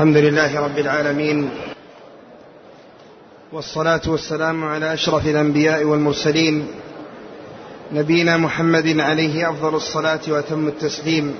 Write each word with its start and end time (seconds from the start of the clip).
الحمد 0.00 0.16
لله 0.16 0.60
رب 0.60 0.78
العالمين 0.78 1.50
والصلاة 3.52 4.00
والسلام 4.06 4.64
على 4.64 4.92
أشرف 4.92 5.26
الأنبياء 5.26 5.84
والمرسلين 5.84 6.66
نبينا 7.92 8.36
محمد 8.36 9.00
عليه 9.00 9.50
أفضل 9.50 9.74
الصلاة 9.74 10.20
وأتم 10.28 10.68
التسليم. 10.68 11.34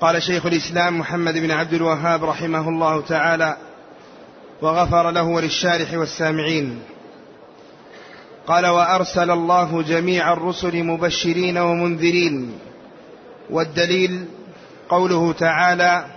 قال 0.00 0.22
شيخ 0.22 0.46
الإسلام 0.46 0.98
محمد 0.98 1.34
بن 1.34 1.50
عبد 1.50 1.74
الوهاب 1.74 2.24
رحمه 2.24 2.68
الله 2.68 3.00
تعالى 3.00 3.56
وغفر 4.62 5.10
له 5.10 5.22
وللشارح 5.22 5.94
والسامعين. 5.94 6.82
قال 8.46 8.66
وأرسل 8.66 9.30
الله 9.30 9.82
جميع 9.82 10.32
الرسل 10.32 10.84
مبشرين 10.84 11.58
ومنذرين 11.58 12.58
والدليل 13.50 14.24
قوله 14.88 15.32
تعالى 15.32 16.13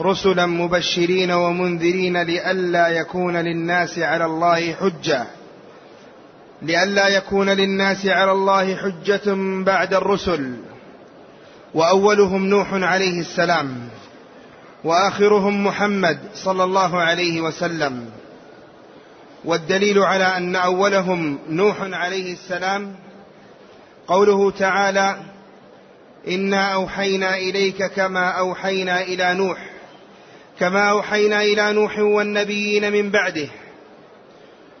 رسلا 0.00 0.46
مبشرين 0.46 1.30
ومنذرين 1.30 2.22
لئلا 2.22 2.88
يكون 2.88 3.36
للناس 3.36 3.98
على 3.98 4.24
الله 4.24 4.72
حجة. 4.72 5.26
لئلا 6.62 7.08
يكون 7.08 7.50
للناس 7.50 8.06
على 8.06 8.32
الله 8.32 8.76
حجة 8.76 9.34
بعد 9.64 9.94
الرسل. 9.94 10.56
وأولهم 11.74 12.46
نوح 12.46 12.72
عليه 12.72 13.20
السلام. 13.20 13.88
وآخرهم 14.84 15.66
محمد 15.66 16.18
صلى 16.34 16.64
الله 16.64 17.00
عليه 17.02 17.40
وسلم. 17.40 18.10
والدليل 19.44 19.98
على 19.98 20.24
أن 20.24 20.56
أولهم 20.56 21.38
نوح 21.50 21.76
عليه 21.80 22.32
السلام 22.32 22.94
قوله 24.06 24.50
تعالى 24.50 25.16
إنا 26.28 26.74
أوحينا 26.74 27.36
إليك 27.36 27.86
كما 27.86 28.28
أوحينا 28.28 29.02
إلى 29.02 29.34
نوح. 29.34 29.75
كما 30.58 30.90
أوحينا 30.90 31.42
إلى 31.42 31.72
نوح 31.72 31.98
والنبيين 31.98 32.92
من 32.92 33.10
بعده 33.10 33.48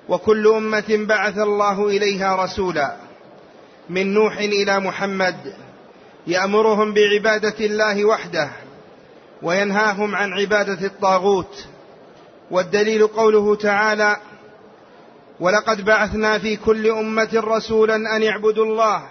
وكل 0.08 0.46
أمة 0.46 0.84
بعث 1.08 1.38
الله 1.38 1.86
إليها 1.86 2.44
رسولا 2.44 2.96
من 3.90 4.14
نوح 4.14 4.38
إلى 4.38 4.80
محمد 4.80 5.54
يأمرهم 6.26 6.94
بعبادة 6.94 7.66
الله 7.66 8.04
وحده 8.04 8.50
وينهاهم 9.42 10.14
عن 10.14 10.32
عبادة 10.32 10.86
الطاغوت 10.86 11.64
والدليل 12.50 13.06
قوله 13.06 13.56
تعالى 13.56 14.16
ولقد 15.40 15.84
بعثنا 15.84 16.38
في 16.38 16.56
كل 16.56 16.90
أمة 16.90 17.30
رسولا 17.34 17.96
أن 17.96 18.22
اعبدوا 18.22 18.64
الله 18.64 19.02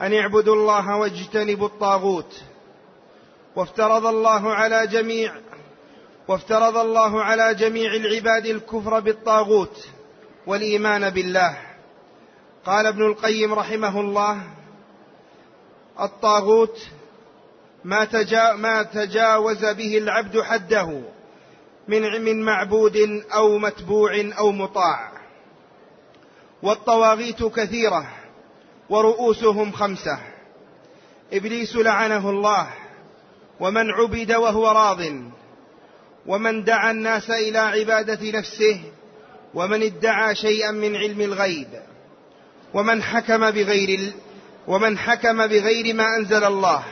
أن 0.00 0.14
اعبدوا 0.14 0.54
الله 0.54 0.96
واجتنبوا 0.96 1.66
الطاغوت 1.66 2.42
وافترض 3.56 4.06
الله 4.06 4.54
على 4.54 4.86
جميع 4.86 5.34
وافترض 6.28 6.76
الله 6.76 7.22
على 7.22 7.54
جميع 7.54 7.94
العباد 7.94 8.46
الكفر 8.46 9.00
بالطاغوت 9.00 9.88
والإيمان 10.46 11.10
بالله. 11.10 11.56
قال 12.64 12.86
ابن 12.86 13.06
القيم 13.06 13.54
رحمه 13.54 14.00
الله 14.00 14.42
الطاغوت 16.00 16.78
ما, 17.84 18.04
تجا 18.04 18.52
ما 18.52 18.82
تجاوز 18.82 19.64
به 19.64 19.98
العبد 19.98 20.40
حده 20.40 21.02
من 21.88 22.24
من 22.24 22.42
معبود 22.42 22.96
أو 23.34 23.58
متبوع 23.58 24.30
أو 24.38 24.52
مطاع. 24.52 25.12
والطواغيت 26.62 27.44
كثيرة 27.44 28.06
ورؤوسهم 28.90 29.72
خمسة. 29.72 30.18
إبليس 31.32 31.76
لعنه 31.76 32.30
الله 32.30 32.68
ومن 33.60 33.90
عبد 33.90 34.32
وهو 34.32 34.68
راض. 34.68 35.00
ومن 36.26 36.64
دعا 36.64 36.90
الناس 36.90 37.30
إلى 37.30 37.58
عبادة 37.58 38.30
نفسه 38.38 38.80
ومن 39.54 39.82
ادعى 39.82 40.34
شيئا 40.34 40.70
من 40.70 40.96
علم 40.96 41.20
الغيب 41.20 41.68
ومن 42.74 43.02
حكم 43.02 43.50
بغير 43.50 44.12
ومن 44.66 44.98
حكم 44.98 45.46
بغير 45.46 45.94
ما 45.94 46.16
أنزل 46.16 46.44
الله. 46.44 46.84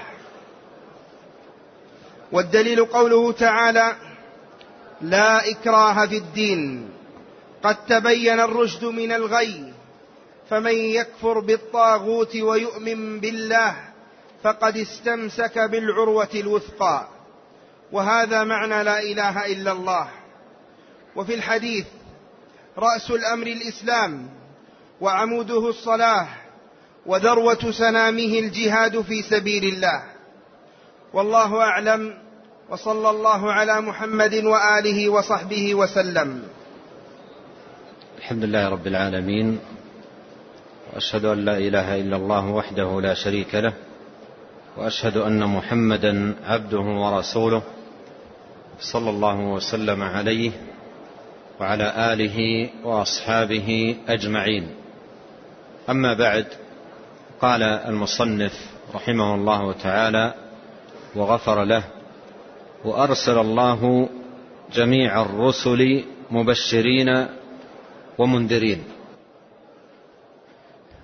والدليل 2.33 2.85
قوله 2.85 3.33
تعالى 3.33 3.97
لا 5.01 5.51
إكراه 5.51 6.07
في 6.07 6.17
الدين 6.17 6.91
قد 7.63 7.87
تبين 7.87 8.41
الرشد 8.41 8.85
من 8.85 9.13
الغي 9.13 9.73
فمن 10.51 10.75
يكفر 10.75 11.41
بالطاغوت 11.41 12.37
ويؤمن 12.37 13.21
بالله 13.21 13.77
فقد 14.43 14.77
استمسك 14.77 15.59
بالعروة 15.59 16.29
الوثقى. 16.35 17.09
وهذا 17.93 18.45
معنى 18.45 18.85
لا 18.85 19.03
إله 19.03 19.47
إلا 19.47 19.73
الله. 19.73 20.09
وفي 21.17 21.35
الحديث 21.35 21.87
رأس 22.79 23.11
الأمر 23.11 23.47
الإسلام 23.47 24.29
وعموده 25.01 25.69
الصلاة 25.69 26.29
وذروة 27.07 27.71
سنامه 27.71 28.39
الجهاد 28.39 29.01
في 29.01 29.23
سبيل 29.23 29.65
الله. 29.65 30.03
والله 31.13 31.61
أعلم 31.63 32.19
وصلى 32.71 33.11
الله 33.11 33.53
على 33.53 33.81
محمد 33.81 34.35
وآله 34.35 35.09
وصحبه 35.09 35.75
وسلم. 35.75 36.43
الحمد 38.19 38.45
لله 38.45 38.69
رب 38.69 38.87
العالمين 38.87 39.59
وأشهد 40.93 41.25
أن 41.25 41.45
لا 41.45 41.59
إله 41.59 42.01
إلا 42.01 42.17
الله 42.17 42.51
وحده 42.51 43.01
لا 43.01 43.15
شريك 43.15 43.55
له 43.55 43.73
وأشهد 44.77 45.17
أن 45.17 45.45
محمدا 45.45 46.35
عبده 46.45 46.79
ورسوله 46.81 47.63
صلى 48.81 49.11
الله 49.11 49.41
وسلم 49.41 50.03
عليه 50.03 50.53
وعلى 51.61 52.13
آله 52.13 52.69
وأصحابه 52.85 53.97
أجمعين. 54.09 54.69
أما 55.91 56.15
بعد 56.15 56.47
قال 57.41 57.63
المصنف 57.63 58.53
رحمه 58.95 59.35
الله 59.35 59.73
تعالى 59.73 60.35
وغفر 61.15 61.65
له 61.65 61.85
وأرسل 62.85 63.39
الله 63.39 64.09
جميع 64.75 65.23
الرسل 65.23 66.05
مبشرين 66.31 67.27
ومنذرين. 68.19 68.85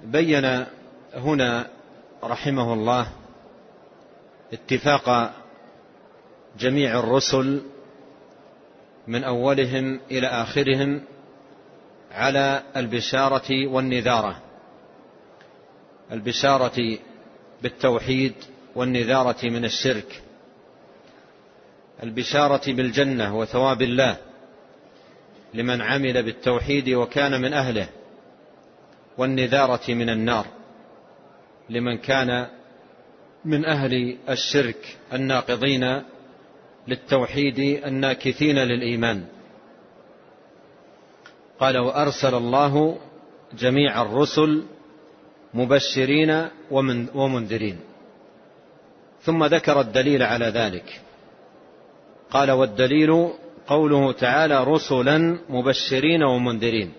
بين 0.04 0.64
هنا 1.14 1.66
رحمه 2.24 2.74
الله 2.74 3.06
اتفاق 4.52 5.34
جميع 6.58 6.98
الرسل 6.98 7.62
من 9.06 9.24
أولهم 9.24 10.00
إلى 10.10 10.26
آخرهم 10.26 11.02
على 12.12 12.62
البشارة 12.76 13.66
والنذارة. 13.66 14.42
البشارة 16.12 16.98
بالتوحيد 17.62 18.34
والنذارة 18.74 19.48
من 19.48 19.64
الشرك. 19.64 20.22
البشارة 22.02 22.72
بالجنة 22.72 23.38
وثواب 23.38 23.82
الله 23.82 24.16
لمن 25.54 25.80
عمل 25.80 26.22
بالتوحيد 26.22 26.88
وكان 26.88 27.40
من 27.40 27.52
أهله 27.52 27.88
والنذارة 29.18 29.94
من 29.94 30.10
النار 30.10 30.46
لمن 31.70 31.98
كان 31.98 32.46
من 33.44 33.64
أهل 33.64 34.16
الشرك 34.28 34.96
الناقضين 35.12 36.02
للتوحيد 36.88 37.58
الناكثين 37.58 38.58
للإيمان. 38.58 39.24
قال 41.60 41.78
وأرسل 41.78 42.34
الله 42.34 42.98
جميع 43.58 44.02
الرسل 44.02 44.62
مبشرين 45.54 46.48
ومنذرين. 47.14 47.80
ثم 49.22 49.44
ذكر 49.44 49.80
الدليل 49.80 50.22
على 50.22 50.46
ذلك. 50.46 51.00
قال 52.30 52.50
والدليل 52.50 53.28
قوله 53.66 54.12
تعالى 54.12 54.64
رسلا 54.64 55.38
مبشرين 55.48 56.22
ومنذرين. 56.22 56.92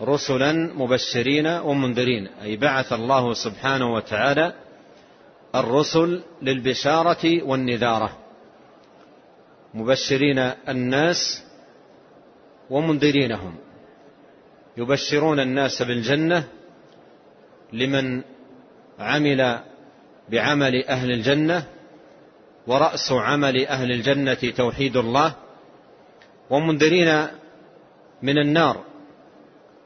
رسلا 0.00 0.52
مبشرين 0.52 1.46
ومنذرين. 1.46 2.26
أي 2.42 2.56
بعث 2.56 2.92
الله 2.92 3.32
سبحانه 3.34 3.94
وتعالى 3.94 4.52
الرسل 5.54 6.22
للبشارة 6.42 7.42
والنذارة. 7.42 8.18
مبشرين 9.74 10.38
الناس 10.68 11.42
ومنذرينهم. 12.70 13.54
يبشرون 14.76 15.40
الناس 15.40 15.82
بالجنة 15.82 16.44
لمن 17.72 18.22
عمل 18.98 19.60
بعمل 20.28 20.84
أهل 20.84 21.10
الجنة 21.10 21.64
ورأس 22.66 23.12
عمل 23.12 23.66
أهل 23.66 23.92
الجنة 23.92 24.34
توحيد 24.34 24.96
الله 24.96 25.34
ومنذرين 26.50 27.26
من 28.22 28.38
النار 28.38 28.84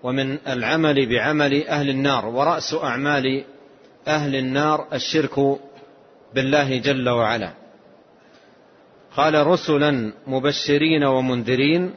ومن 0.03 0.39
العمل 0.49 1.09
بعمل 1.09 1.67
أهل 1.67 1.91
النار 1.91 2.27
ورأس 2.27 2.75
أعمال 2.75 3.45
أهل 4.09 4.37
النار 4.37 4.87
الشرك 4.93 5.59
بالله 6.35 6.79
جل 6.79 7.09
وعلا. 7.09 7.51
قال 9.17 9.47
رسلا 9.47 10.13
مبشرين 10.27 11.05
ومنذرين 11.05 11.95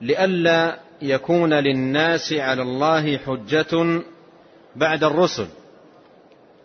لئلا 0.00 0.78
يكون 1.02 1.54
للناس 1.54 2.32
على 2.32 2.62
الله 2.62 3.16
حجة 3.18 4.02
بعد 4.76 5.04
الرسل 5.04 5.46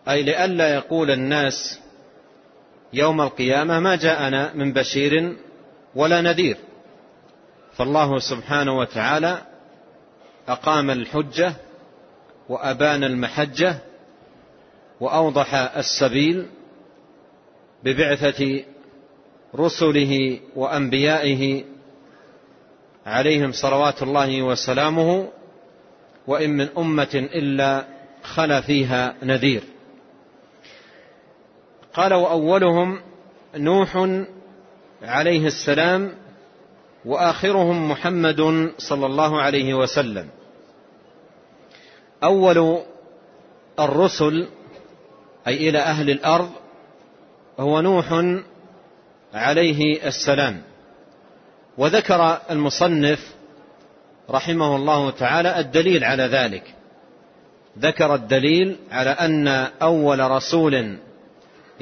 أي 0.10 0.24
لئلا 0.24 0.74
يقول 0.75 1.12
الناس 1.12 1.80
يوم 2.94 3.21
القيامة 3.21 3.80
ما 3.80 3.95
جاءنا 3.95 4.54
من 4.54 4.74
بشير 4.74 5.36
ولا 5.95 6.21
نذير. 6.21 6.57
فالله 7.74 8.19
سبحانه 8.19 8.78
وتعالى 8.78 9.42
أقام 10.48 10.89
الحجة 10.89 11.54
وأبان 12.50 13.04
المحجة 13.04 13.78
وأوضح 15.00 15.53
السبيل 15.77 16.45
ببعثة 17.83 18.63
رسله 19.56 20.39
وأنبيائه 20.56 21.63
عليهم 23.06 23.51
صلوات 23.51 24.03
الله 24.03 24.42
وسلامه 24.42 25.30
وإن 26.27 26.50
من 26.50 26.69
أمة 26.77 27.13
إلا 27.13 27.88
خلا 28.24 28.62
فيها 28.62 29.15
نذير. 29.24 29.63
قال 31.94 32.13
وأولهم 32.13 33.01
نوح 33.56 34.07
عليه 35.03 35.47
السلام 35.47 36.12
وآخرهم 37.06 37.92
محمد 37.92 38.71
صلى 38.77 39.06
الله 39.06 39.42
عليه 39.42 39.74
وسلم. 39.74 40.30
أول 42.24 42.80
الرسل 43.80 44.47
أي 45.47 45.69
إلى 45.69 45.80
أهل 45.80 46.09
الأرض 46.09 46.50
هو 47.59 47.81
نوح 47.81 48.24
عليه 49.33 50.07
السلام. 50.07 50.62
وذكر 51.77 52.38
المصنف 52.51 53.33
رحمه 54.30 54.75
الله 54.75 55.09
تعالى 55.12 55.59
الدليل 55.59 56.03
على 56.03 56.24
ذلك. 56.24 56.63
ذكر 57.80 58.15
الدليل 58.15 58.75
على 58.92 59.09
أن 59.09 59.47
أول 59.81 60.31
رسول 60.31 60.97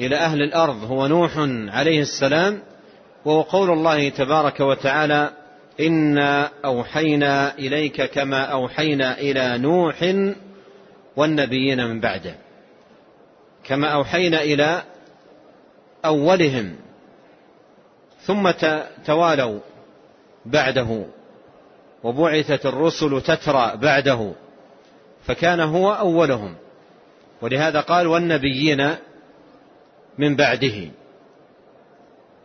إلى 0.00 0.16
أهل 0.16 0.42
الأرض 0.42 0.84
هو 0.84 1.06
نوح 1.06 1.32
عليه 1.68 2.00
السلام 2.00 2.62
وهو 3.24 3.42
قول 3.42 3.70
الله 3.70 4.08
تبارك 4.08 4.60
وتعالى 4.60 5.30
إنا 5.80 6.50
أوحينا 6.64 7.58
إليك 7.58 8.02
كما 8.02 8.42
أوحينا 8.42 9.18
إلى 9.18 9.58
نوح 9.58 10.14
والنبيين 11.16 11.86
من 11.86 12.00
بعده. 12.00 12.34
كما 13.64 13.88
أوحينا 13.88 14.42
إلى 14.42 14.82
أولهم 16.04 16.76
ثم 18.20 18.50
توالوا 19.06 19.60
بعده 20.46 21.06
وبعثت 22.02 22.66
الرسل 22.66 23.20
تترى 23.20 23.76
بعده 23.76 24.32
فكان 25.26 25.60
هو 25.60 25.92
أولهم 25.92 26.54
ولهذا 27.42 27.80
قال 27.80 28.06
والنبيين 28.06 28.94
من 30.18 30.36
بعده 30.36 30.88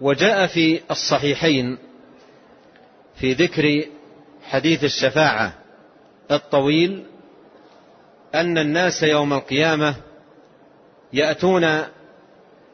وجاء 0.02 0.48
في 0.48 0.82
الصحيحين 0.92 1.78
في 3.16 3.34
ذكر 3.34 3.86
حديث 4.44 4.84
الشفاعة 4.84 5.54
الطويل 6.32 7.06
أن 8.36 8.58
الناس 8.58 9.04
يوم 9.04 9.34
القيامة 9.34 9.96
يأتون 11.14 11.84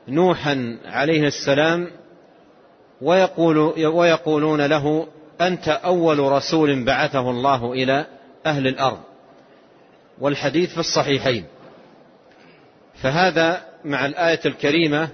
نوحا 0.07 0.77
عليه 0.85 1.27
السلام 1.27 1.91
ويقول 3.01 3.57
ويقولون 3.85 4.65
له 4.65 5.07
أنت 5.41 5.67
أول 5.67 6.19
رسول 6.19 6.83
بعثه 6.83 7.29
الله 7.29 7.73
إلى 7.73 8.05
أهل 8.45 8.67
الأرض. 8.67 8.99
والحديث 10.19 10.73
في 10.73 10.79
الصحيحين. 10.79 11.45
فهذا 13.01 13.61
مع 13.85 14.05
الآية 14.05 14.39
الكريمة 14.45 15.09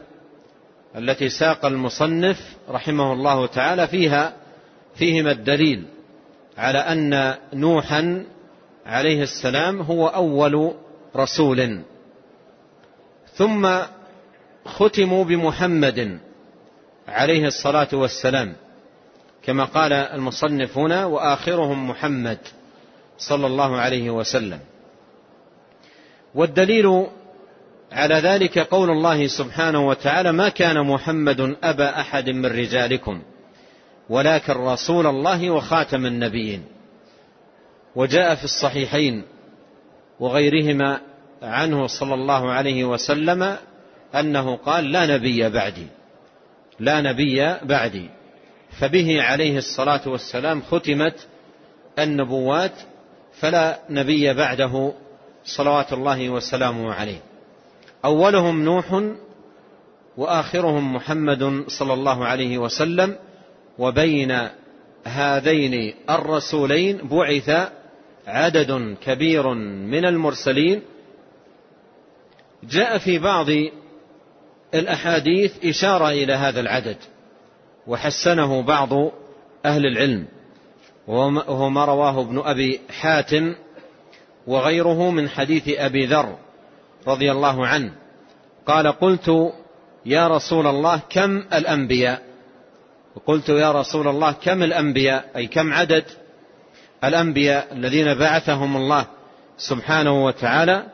التي 0.98 1.30
ساق 1.30 1.66
المصنف 1.66 2.38
رحمه 2.70 3.14
الله 3.14 3.46
تعالى 3.46 3.88
فيها 3.88 4.34
فيهما 4.96 5.32
الدليل 5.32 5.86
على 6.58 6.80
أن 6.80 7.36
نوحا 7.54 8.26
عليه 8.86 9.24
السلام 9.24 9.82
هو 9.82 10.08
أول 10.08 10.74
رسول. 11.16 11.82
ثم 13.42 13.80
ختموا 14.66 15.24
بمحمد 15.24 16.20
عليه 17.08 17.48
الصلاة 17.48 17.88
والسلام. 17.94 18.56
كما 19.44 19.66
قال 19.66 19.94
المصنف 19.94 20.78
هنا 20.78 21.06
وآخرهم 21.06 21.90
محمد 21.90 22.38
صلى 23.18 23.48
الله 23.48 23.78
عليه 23.78 24.10
وسلم. 24.10 24.60
والدليل 26.36 27.08
على 27.92 28.16
ذلك 28.16 28.60
قول 28.60 28.90
الله 28.90 29.28
سبحانه 29.28 29.88
وتعالى 29.88 30.32
ما 30.32 30.50
كان 30.50 30.88
محمد 30.88 31.58
أبا 31.64 32.00
أحد 32.02 32.30
من 32.30 32.46
رجالكم 32.46 33.22
ولكن 34.10 34.54
رسول 34.54 35.08
الله 35.08 35.50
وخاتم 35.50 36.06
النبيين 36.06 36.64
وجاء 37.96 38.36
في 38.36 38.44
الصحيحين 38.44 39.24
وغيرهما 40.20 41.11
عنه 41.42 41.88
صلى 41.88 42.14
الله 42.14 42.52
عليه 42.52 42.86
وسلم 42.86 43.58
أنه 44.16 44.56
قال 44.56 44.92
لا 44.92 45.06
نبي 45.06 45.50
بعدي 45.50 45.88
لا 46.80 47.02
نبي 47.02 47.56
بعدي. 47.64 48.10
فبه 48.80 49.22
عليه 49.22 49.58
الصلاة 49.58 50.02
والسلام 50.06 50.62
ختمت 50.62 51.28
النبوات 52.00 52.72
فلا 53.40 53.80
نبي 53.90 54.34
بعده 54.34 54.94
صلوات 55.46 55.94
الله 55.94 56.30
وسلامه 56.30 56.94
عليه. 56.94 57.20
أولهم 58.06 58.64
نوح 58.64 59.04
وآخرهم 60.18 60.96
محمد 60.96 61.64
صلى 61.68 61.94
الله 61.94 62.26
عليه 62.26 62.58
وسلم 62.58 63.16
وبين 63.78 64.38
هذين 65.06 65.94
الرسولين 66.10 66.98
بعث 67.08 67.72
عدد 68.28 68.98
كبير 69.02 69.54
من 69.94 70.06
المرسلين 70.06 70.82
جاء 72.64 72.98
في 72.98 73.20
بعض 73.20 73.48
الأحاديث 74.74 75.66
إشارة 75.66 76.10
إلى 76.10 76.34
هذا 76.34 76.60
العدد 76.60 76.98
وحسنه 77.88 78.62
بعض 78.62 78.90
أهل 79.66 79.86
العلم 79.86 80.26
وهو 81.08 81.70
ما 81.70 81.86
رواه 81.86 82.22
ابن 82.22 82.40
أبي 82.40 82.82
حاتم 82.90 83.56
وغيره 84.48 85.12
من 85.12 85.30
حديث 85.30 85.70
أبي 85.70 86.06
ذر 86.06 86.38
رضي 87.08 87.32
الله 87.32 87.68
عنه. 87.68 87.94
قال 88.68 88.88
قلت 88.88 89.54
يا 90.06 90.28
رسول 90.28 90.68
الله 90.68 91.02
كم 91.10 91.38
الأنبياء؟ 91.38 92.22
قلت 93.26 93.50
يا 93.50 93.72
رسول 93.72 94.08
الله 94.08 94.32
كم 94.32 94.64
الأنبياء؟ 94.64 95.32
أي 95.36 95.48
كم 95.48 95.74
عدد 95.74 96.04
الأنبياء 97.04 97.68
الذين 97.72 98.14
بعثهم 98.14 98.78
الله 98.78 99.06
سبحانه 99.58 100.26
وتعالى؟ 100.26 100.86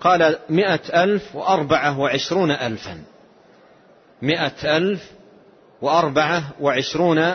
قال 0.00 0.38
مئة 0.48 1.04
ألف 1.04 1.36
وأربعة 1.36 2.00
وعشرون 2.00 2.50
ألفا. 2.50 3.02
مئة 4.22 4.76
ألف 4.76 5.12
وأربعة 5.82 6.42
وعشرون 6.60 7.34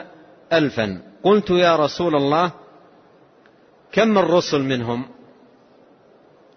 ألفا. 0.53 1.01
قلت 1.23 1.49
يا 1.49 1.75
رسول 1.75 2.15
الله 2.15 2.51
كم 3.91 4.17
الرسل 4.17 4.61
منهم؟ 4.61 5.05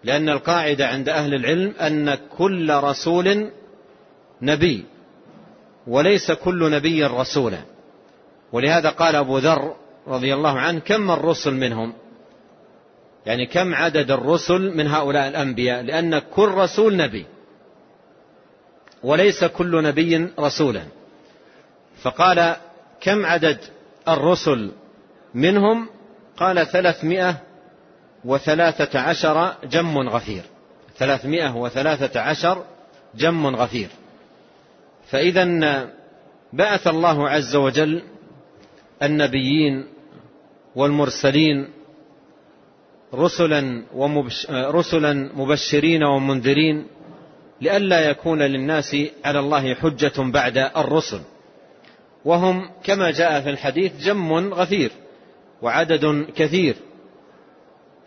لأن 0.04 0.28
القاعدة 0.28 0.86
عند 0.86 1.08
أهل 1.08 1.34
العلم 1.34 1.74
أن 1.80 2.14
كل 2.14 2.74
رسول 2.74 3.50
نبي 4.42 4.84
وليس 5.86 6.32
كل 6.32 6.70
نبي 6.70 7.04
رسولا. 7.04 7.58
ولهذا 8.52 8.88
قال 8.88 9.16
أبو 9.16 9.38
ذر 9.38 9.74
رضي 10.06 10.34
الله 10.34 10.58
عنه 10.58 10.78
كم 10.78 11.10
الرسل 11.10 11.54
منهم؟ 11.54 11.92
يعني 13.28 13.46
كم 13.46 13.74
عدد 13.74 14.10
الرسل 14.10 14.76
من 14.76 14.86
هؤلاء 14.86 15.28
الأنبياء؟ 15.28 15.82
لأن 15.82 16.18
كل 16.18 16.48
رسول 16.48 16.96
نبي. 16.96 17.26
وليس 19.02 19.44
كل 19.44 19.82
نبي 19.82 20.28
رسولا. 20.38 20.82
فقال 22.02 22.56
كم 23.00 23.26
عدد 23.26 23.58
الرسل 24.08 24.72
منهم؟ 25.34 25.88
قال 26.36 26.66
ثلاثمائة 26.66 27.36
وثلاثة 28.24 29.00
عشر 29.00 29.54
جم 29.64 29.98
غفير. 29.98 30.42
ثلاثمائة 30.96 31.56
وثلاثة 31.56 32.20
عشر 32.20 32.64
جم 33.14 33.46
غفير. 33.46 33.88
فإذا 35.10 35.88
بعث 36.52 36.86
الله 36.86 37.28
عز 37.28 37.56
وجل 37.56 38.02
النبيين 39.02 39.86
والمرسلين 40.74 41.77
رسلا, 43.14 43.82
ومبش 43.94 44.46
رسلا 44.50 45.30
مبشرين 45.34 46.02
ومنذرين 46.02 46.86
لئلا 47.60 48.10
يكون 48.10 48.42
للناس 48.42 48.96
على 49.24 49.38
الله 49.38 49.74
حجة 49.74 50.12
بعد 50.18 50.58
الرسل. 50.58 51.20
وهم 52.24 52.70
كما 52.84 53.10
جاء 53.10 53.40
في 53.40 53.50
الحديث 53.50 53.92
جم 54.04 54.54
غفير 54.54 54.90
وعدد 55.62 56.26
كثير 56.36 56.76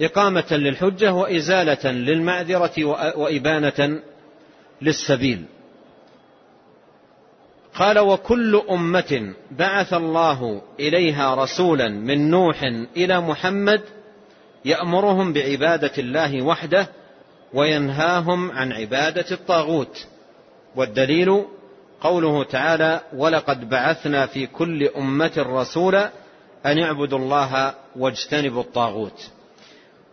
إقامة 0.02 0.48
للحجة 0.52 1.14
وإزالة 1.14 1.92
للمعذرة 1.92 2.86
وإبانة 3.18 4.00
للسبيل. 4.82 5.46
قال 7.76 8.00
وكل 8.00 8.62
أمة 8.70 9.34
بعث 9.52 9.94
الله 9.94 10.62
إليها 10.80 11.36
رسولا 11.36 11.90
من 11.90 12.30
نوح 12.30 12.64
إلى 12.98 13.22
محمد 13.22 13.82
يأمرهم 14.66 15.34
بعبادة 15.34 15.92
الله 15.98 16.42
وحده 16.42 16.88
وينهاهم 17.54 18.52
عن 18.52 18.72
عبادة 18.72 19.26
الطاغوت. 19.32 20.08
والدليل 20.76 21.46
قوله 22.02 22.44
تعالى 22.44 23.02
ولقد 23.14 23.70
بعثنا 23.70 24.26
في 24.26 24.48
كل 24.48 24.88
أمة 24.88 25.32
رسولا 25.38 26.12
أن 26.66 26.80
اعبدوا 26.80 27.20
الله 27.20 27.74
واجتنبوا 27.96 28.62
الطاغوت. 28.62 29.30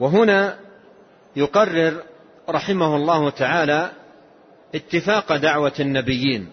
وهنا 0.00 0.58
يقرر 1.36 2.02
رحمه 2.48 2.96
الله 2.96 3.30
تعالى 3.30 3.90
اتفاق 4.74 5.36
دعوة 5.36 5.72
النبيين 5.80 6.48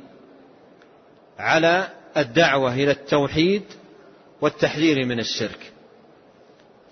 على 1.40 1.88
الدعوة 2.18 2.74
إلى 2.74 2.92
التوحيد 2.92 3.64
والتحذير 4.42 5.06
من 5.06 5.20
الشرك. 5.20 5.72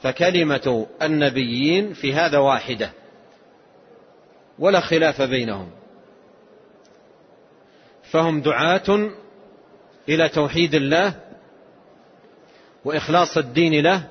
فكلمة 0.04 0.88
النبيين 1.02 1.94
في 1.94 2.14
هذا 2.14 2.38
واحدة 2.38 2.92
ولا 4.60 4.80
خلاف 4.80 5.22
بينهم. 5.22 5.70
فهم 8.12 8.42
دعاة 8.42 9.10
إلى 10.10 10.30
توحيد 10.30 10.76
الله 10.76 11.14
وإخلاص 12.86 13.38
الدين 13.38 13.84
له 13.84 14.04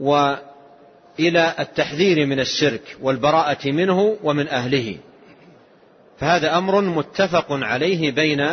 وإلى 0.00 1.54
التحذير 1.58 2.26
من 2.26 2.40
الشرك 2.40 2.96
والبراءة 3.02 3.70
منه 3.70 4.18
ومن 4.22 4.48
أهله. 4.48 4.96
فهذا 6.18 6.58
أمر 6.58 6.80
متفق 6.80 7.46
عليه 7.50 8.10
بين 8.10 8.46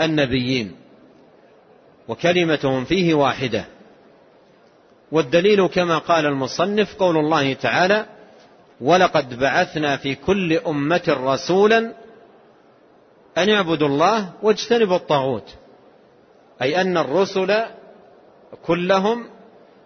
النبيين 0.00 0.76
وكلمتهم 2.08 2.84
فيه 2.84 3.14
واحدة. 3.14 3.64
والدليل 5.12 5.66
كما 5.66 5.98
قال 5.98 6.26
المصنف 6.26 6.94
قول 6.94 7.16
الله 7.16 7.52
تعالى 7.52 8.06
ولقد 8.80 9.38
بعثنا 9.38 9.96
في 9.96 10.14
كل 10.14 10.52
أمة 10.52 11.02
رسولا 11.08 11.94
أن 13.38 13.48
يعبدوا 13.48 13.88
الله 13.88 14.32
واجتنبوا 14.42 14.96
الطاغوت. 14.96 15.54
أي 16.62 16.80
أن 16.80 16.96
الرسل 16.96 17.62
كلهم 18.66 19.26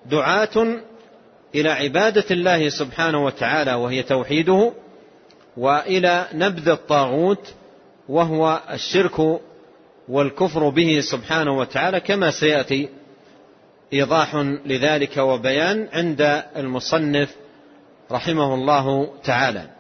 دعاة 0.07 0.79
إلى 1.55 1.71
عبادة 1.71 2.25
الله 2.31 2.69
سبحانه 2.69 3.25
وتعالى 3.25 3.75
وهي 3.75 4.03
توحيده 4.03 4.73
وإلى 5.57 6.27
نبذ 6.35 6.69
الطاغوت 6.69 7.55
وهو 8.09 8.61
الشرك 8.71 9.41
والكفر 10.09 10.69
به 10.69 11.01
سبحانه 11.01 11.59
وتعالى 11.59 12.01
كما 12.01 12.31
سيأتي 12.31 12.89
إيضاح 13.93 14.35
لذلك 14.67 15.17
وبيان 15.17 15.89
عند 15.93 16.43
المصنف 16.57 17.37
رحمه 18.13 18.55
الله 18.55 19.15
تعالى. 19.25 19.71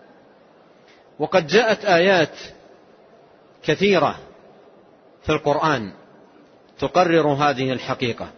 وقد 1.18 1.46
جاءت 1.46 1.84
آيات 1.84 2.38
كثيرة 3.62 4.18
في 5.23 5.32
القرآن 5.32 5.92
تقرر 6.78 7.28
هذه 7.28 7.73
الحقيقة 7.73 8.28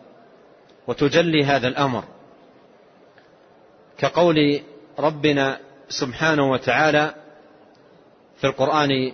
وتجلي 0.87 1.45
هذا 1.45 1.69
الأمر. 1.69 2.05
كقول 3.99 4.61
ربنا 4.99 5.59
سبحانه 5.89 6.51
وتعالى 6.51 7.15
في 8.41 8.47
القرآن 8.47 9.13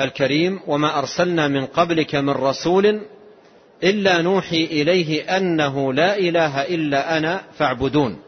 الكريم 0.00 0.60
وما 0.66 0.98
أرسلنا 0.98 1.48
من 1.48 1.66
قبلك 1.66 2.14
من 2.14 2.30
رسول 2.30 3.00
إلا 3.84 4.22
نوحي 4.22 4.64
إليه 4.64 5.36
أنه 5.36 5.92
لا 5.92 6.18
إله 6.18 6.62
إلا 6.62 7.18
أنا 7.18 7.42
فاعبدون. 7.58 8.18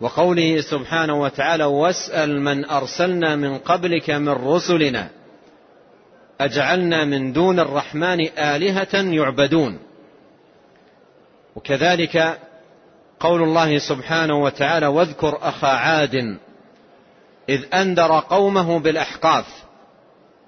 وقوله 0.00 0.60
سبحانه 0.60 1.20
وتعالى 1.20 1.64
واسأل 1.64 2.40
من 2.40 2.64
أرسلنا 2.64 3.36
من 3.36 3.58
قبلك 3.58 4.10
من 4.10 4.28
رسلنا 4.28 5.08
أجعلنا 6.40 7.04
من 7.04 7.32
دون 7.32 7.60
الرحمن 7.60 8.20
آلهة 8.38 8.94
يعبدون. 8.94 9.78
وكذلك 11.56 12.38
قول 13.20 13.42
الله 13.42 13.78
سبحانه 13.78 14.42
وتعالى 14.42 14.86
واذكر 14.86 15.38
أخا 15.42 15.68
عاد 15.68 16.38
إذ 17.48 17.74
أنذر 17.74 18.20
قومه 18.20 18.78
بالأحقاف. 18.78 19.65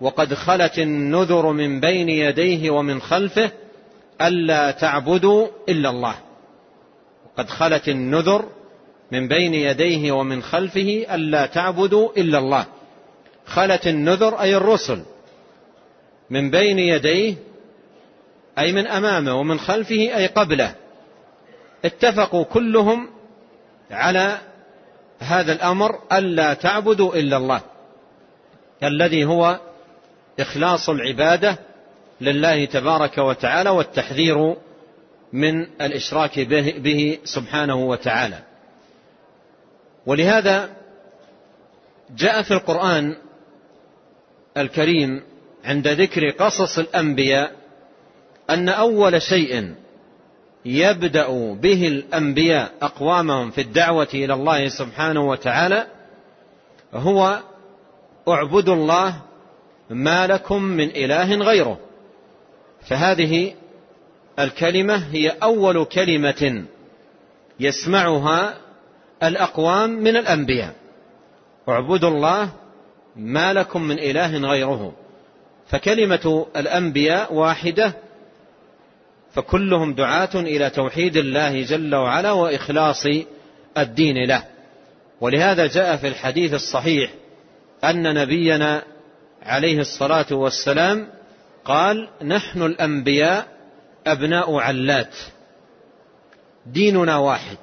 وقد 0.01 0.35
خلت 0.35 0.79
النذر 0.79 1.53
من 1.53 1.81
بين 1.81 2.09
يديه 2.09 2.71
ومن 2.71 3.01
خلفه 3.01 3.51
ألا 4.23 4.71
تعبدوا 4.71 5.49
إلا 5.69 5.91
الله. 5.91 6.15
وقد 7.27 7.51
خلت 7.51 7.89
النذر 7.89 8.45
من 9.13 9.29
بين 9.29 9.55
يديه 9.55 10.13
ومن 10.13 10.43
خلفه 10.43 11.07
ألا 11.11 11.47
تعبدوا 11.47 12.11
إلا 12.17 12.39
الله. 12.39 12.67
خلت 13.47 13.87
النذر 13.87 14.41
أي 14.41 14.57
الرسل 14.57 15.03
من 16.31 16.51
بين 16.51 16.79
يديه 16.79 17.35
أي 18.59 18.73
من 18.73 18.87
أمامه 18.87 19.41
ومن 19.41 19.59
خلفه 19.59 20.17
أي 20.17 20.27
قبله. 20.27 20.75
اتفقوا 21.85 22.45
كلهم 22.45 23.09
على 23.91 24.39
هذا 25.19 25.53
الأمر 25.53 25.99
ألا 26.13 26.55
تعبدوا 26.55 27.15
إلا 27.15 27.37
الله. 27.37 27.61
الذي 28.83 29.25
هو 29.25 29.61
إخلاص 30.41 30.89
العبادة 30.89 31.59
لله 32.21 32.65
تبارك 32.65 33.19
وتعالى 33.19 33.71
والتحذير 33.71 34.57
من 35.33 35.67
الإشراك 35.81 36.41
به, 36.41 37.19
سبحانه 37.25 37.77
وتعالى. 37.77 38.39
ولهذا 40.07 40.71
جاء 42.17 42.43
في 42.43 42.51
القرآن 42.51 43.17
الكريم 44.57 45.23
عند 45.65 45.89
ذكر 45.89 46.31
قصص 46.31 46.79
الأنبياء 46.79 47.53
أن 48.51 48.69
أول 48.69 49.23
شيء 49.23 49.75
يبدأ 50.65 51.55
به 51.55 51.89
الأنبياء 51.89 52.73
أقوامهم 52.83 53.51
في 53.51 53.61
الدعوة 53.61 54.09
إلى 54.15 54.35
الله 54.35 54.69
سبحانه 54.69 55.29
وتعالى 55.29 55.87
هو 56.95 57.41
اعبدوا 58.29 58.75
الله 58.75 59.23
ما 59.91 60.27
لكم 60.27 60.63
من 60.63 60.89
إله 60.89 61.35
غيره. 61.35 61.79
فهذه 62.89 63.55
الكلمة 64.39 64.97
هي 65.13 65.29
أول 65.29 65.85
كلمة 65.85 66.65
يسمعها 67.61 68.55
الأقوام 69.23 69.91
من 69.91 70.17
الأنبياء. 70.17 70.75
اعبدوا 71.69 72.11
الله 72.11 72.51
ما 73.17 73.53
لكم 73.53 73.83
من 73.83 73.99
إله 73.99 74.39
غيره. 74.39 74.93
فكلمة 75.69 76.47
الأنبياء 76.57 77.35
واحدة 77.35 77.93
فكلهم 79.33 79.95
دعاة 79.95 80.35
إلى 80.35 80.71
توحيد 80.71 81.17
الله 81.17 81.63
جل 81.63 81.95
وعلا 81.95 82.33
وإخلاص 82.33 83.07
الدين 83.79 84.25
له. 84.29 84.45
ولهذا 85.21 85.67
جاء 85.67 85.97
في 85.97 86.09
الحديث 86.09 86.55
الصحيح 86.55 87.11
أن 87.85 88.15
نبينا 88.15 88.83
عليه 89.43 89.81
الصلاة 89.81 90.27
والسلام 90.31 91.09
قال 91.65 92.09
نحن 92.23 92.63
الأنبياء 92.63 93.47
أبناء 94.07 94.55
علات 94.57 95.15
ديننا 96.67 97.17
واحد 97.17 97.59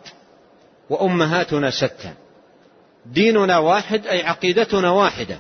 وأمهاتنا 0.90 1.70
شتى. 1.70 2.14
ديننا 3.06 3.58
واحد 3.58 4.08
أي 4.08 4.24
عقيدتنا 4.24 4.90
واحدة 4.90 5.38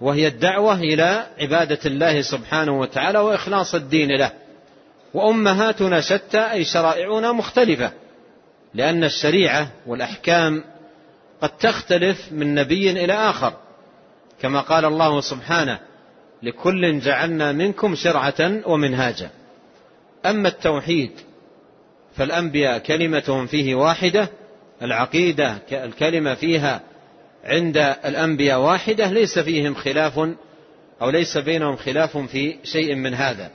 وهي 0.00 0.26
الدعوة 0.26 0.74
إلى 0.74 1.26
عبادة 1.40 1.78
الله 1.86 2.22
سبحانه 2.22 2.80
وتعالى 2.80 3.18
وإخلاص 3.18 3.74
الدين 3.74 4.16
له. 4.18 4.32
وأمهاتنا 5.14 6.00
شتى 6.00 6.52
أي 6.52 6.64
شرائعنا 6.64 7.32
مختلفة 7.32 7.92
لأن 8.74 9.04
الشريعة 9.04 9.68
والأحكام 9.86 10.64
قد 11.40 11.50
تختلف 11.50 12.32
من 12.32 12.54
نبي 12.54 12.90
إلى 12.90 13.12
آخر. 13.12 13.52
كما 14.42 14.60
قال 14.60 14.84
الله 14.84 15.20
سبحانه 15.20 15.78
لكل 16.42 17.00
جعلنا 17.00 17.52
منكم 17.52 17.94
شرعة 17.94 18.60
ومنهاجا. 18.66 19.30
أما 20.26 20.48
التوحيد 20.48 21.10
فالأنبياء 22.16 22.78
كلمتهم 22.78 23.46
فيه 23.46 23.74
واحدة 23.74 24.28
العقيدة 24.82 25.58
الكلمة 25.72 26.34
فيها 26.34 26.80
عند 27.44 27.76
الأنبياء 28.04 28.60
واحدة 28.60 29.10
ليس 29.10 29.38
فيهم 29.38 29.74
خلاف 29.74 30.18
أو 31.02 31.10
ليس 31.10 31.38
بينهم 31.38 31.76
خلاف 31.76 32.16
في 32.16 32.56
شيء 32.64 32.94
من 32.94 33.14
هذا. 33.14 33.50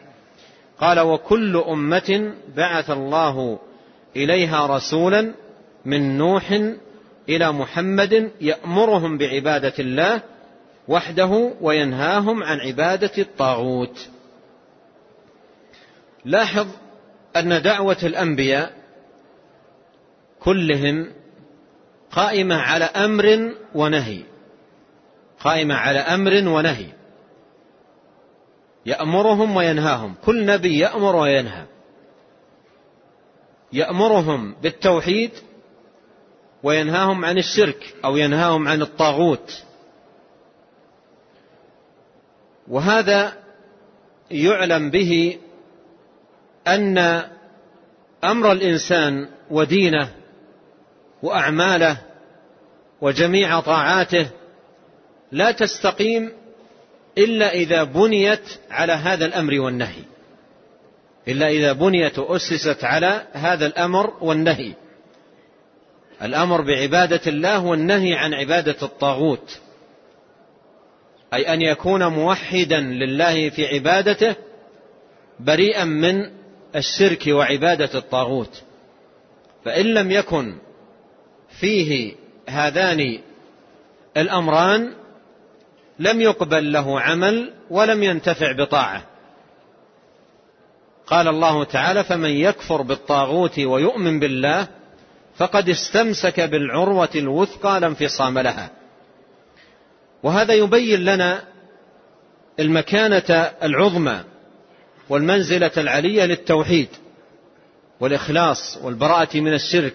قال 0.80 1.00
وكل 1.00 1.58
أمة 1.58 2.34
بعث 2.56 2.90
الله 2.90 3.60
إليها 4.16 4.68
رسولا 4.68 5.34
من 5.86 6.18
نوح 6.18 6.52
إلى 7.30 7.52
محمد 7.52 8.32
يأمرهم 8.42 9.18
بعبادة 9.18 9.74
الله 9.80 10.22
وحده 10.88 11.54
وينهاهم 11.62 12.44
عن 12.44 12.60
عبادة 12.60 13.12
الطاغوت. 13.18 14.10
لاحظ 16.26 16.68
أن 17.36 17.62
دعوة 17.62 17.98
الأنبياء 18.04 18.74
كلهم 20.40 21.14
قائمة 22.12 22.56
على 22.56 22.86
أمر 22.86 23.54
ونهي. 23.76 24.24
قائمة 25.40 25.76
على 25.76 26.00
أمر 26.00 26.50
ونهي. 26.50 26.86
يأمرهم 28.86 29.56
وينهاهم. 29.56 30.16
كل 30.26 30.46
نبي 30.46 30.80
يأمر 30.80 31.16
وينهى. 31.16 31.66
يأمرهم 33.74 34.56
بالتوحيد 34.62 35.32
وينهاهم 36.64 37.26
عن 37.26 37.38
الشرك 37.38 37.96
أو 38.06 38.18
ينهاهم 38.18 38.68
عن 38.68 38.82
الطاغوت. 38.82 39.67
وهذا 42.70 43.34
يعلم 44.32 44.90
به 44.90 45.38
أن 46.68 46.98
أمر 48.24 48.52
الإنسان 48.52 49.30
ودينه 49.52 50.10
وأعماله 51.24 51.98
وجميع 53.02 53.60
طاعاته 53.60 54.28
لا 55.32 55.52
تستقيم 55.52 56.32
إلا 57.18 57.54
إذا 57.54 57.84
بنيت 57.84 58.60
على 58.70 58.94
هذا 58.94 59.26
الأمر 59.26 59.60
والنهي. 59.60 60.04
إلا 61.28 61.48
إذا 61.48 61.74
بنيت 61.74 62.20
وأسست 62.20 62.84
على 62.84 63.28
هذا 63.34 63.66
الأمر 63.66 64.14
والنهي. 64.22 64.74
الأمر 66.22 66.62
بعبادة 66.62 67.22
الله 67.28 67.66
والنهي 67.66 68.14
عن 68.14 68.34
عبادة 68.34 68.76
الطاغوت. 68.82 69.60
أي 71.34 71.54
أن 71.54 71.62
يكون 71.62 72.08
موحدا 72.08 72.80
لله 72.80 73.50
في 73.50 73.68
عبادته 73.68 74.36
بريئا 75.40 75.84
من 75.84 76.30
الشرك 76.76 77.24
وعبادة 77.28 77.90
الطاغوت. 77.96 78.64
فإن 79.66 79.86
لم 79.86 80.12
يكن 80.12 80.58
فيه 81.60 82.16
هذان 82.50 83.20
الأمران 84.18 84.94
لم 86.00 86.22
يقبل 86.22 86.72
له 86.72 87.02
عمل 87.02 87.54
ولم 87.70 88.04
ينتفع 88.04 88.52
بطاعة. 88.52 89.04
قال 91.08 91.28
الله 91.28 91.64
تعالى 91.64 92.04
فمن 92.04 92.30
يكفر 92.30 92.82
بالطاغوت 92.82 93.60
ويؤمن 93.60 94.20
بالله 94.20 94.68
فقد 95.38 95.70
استمسك 95.70 96.40
بالعروة 96.40 97.10
الوثقى 97.16 97.80
لا 97.80 97.88
انفصام 97.88 98.40
لها. 98.40 98.77
وهذا 100.28 100.54
يبين 100.54 101.06
لنا 101.06 101.44
المكانة 102.60 103.52
العظمى 103.64 104.24
والمنزلة 105.10 105.72
العلية 105.78 106.26
للتوحيد 106.26 106.88
والإخلاص 108.00 108.78
والبراءة 108.84 109.38
من 109.38 109.54
الشرك 109.54 109.94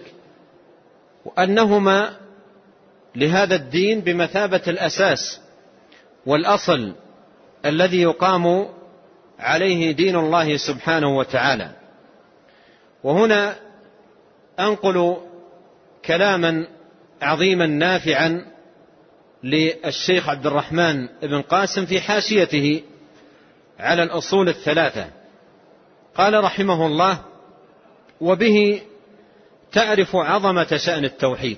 وأنهما 1.25 2.17
لهذا 3.15 3.55
الدين 3.55 4.01
بمثابة 4.01 4.61
الأساس 4.67 5.39
والأصل 6.25 6.93
الذي 7.65 8.01
يقام 8.01 8.69
عليه 9.39 9.91
دين 9.91 10.15
الله 10.15 10.57
سبحانه 10.57 11.17
وتعالى. 11.17 11.69
وهنا 13.03 13.55
أنقل 14.59 15.17
كلاما 16.05 16.67
عظيما 17.21 17.65
نافعا 17.65 18.52
للشيخ 19.43 20.29
عبد 20.29 20.45
الرحمن 20.45 21.07
بن 21.21 21.41
قاسم 21.41 21.85
في 21.85 22.01
حاشيته 22.01 22.81
على 23.79 24.03
الأصول 24.03 24.49
الثلاثة. 24.49 25.07
قال 26.15 26.43
رحمه 26.43 26.85
الله 26.85 27.19
وبه 28.21 28.81
تعرف 29.71 30.15
عظمة 30.15 30.77
شأن 30.77 31.05
التوحيد 31.05 31.57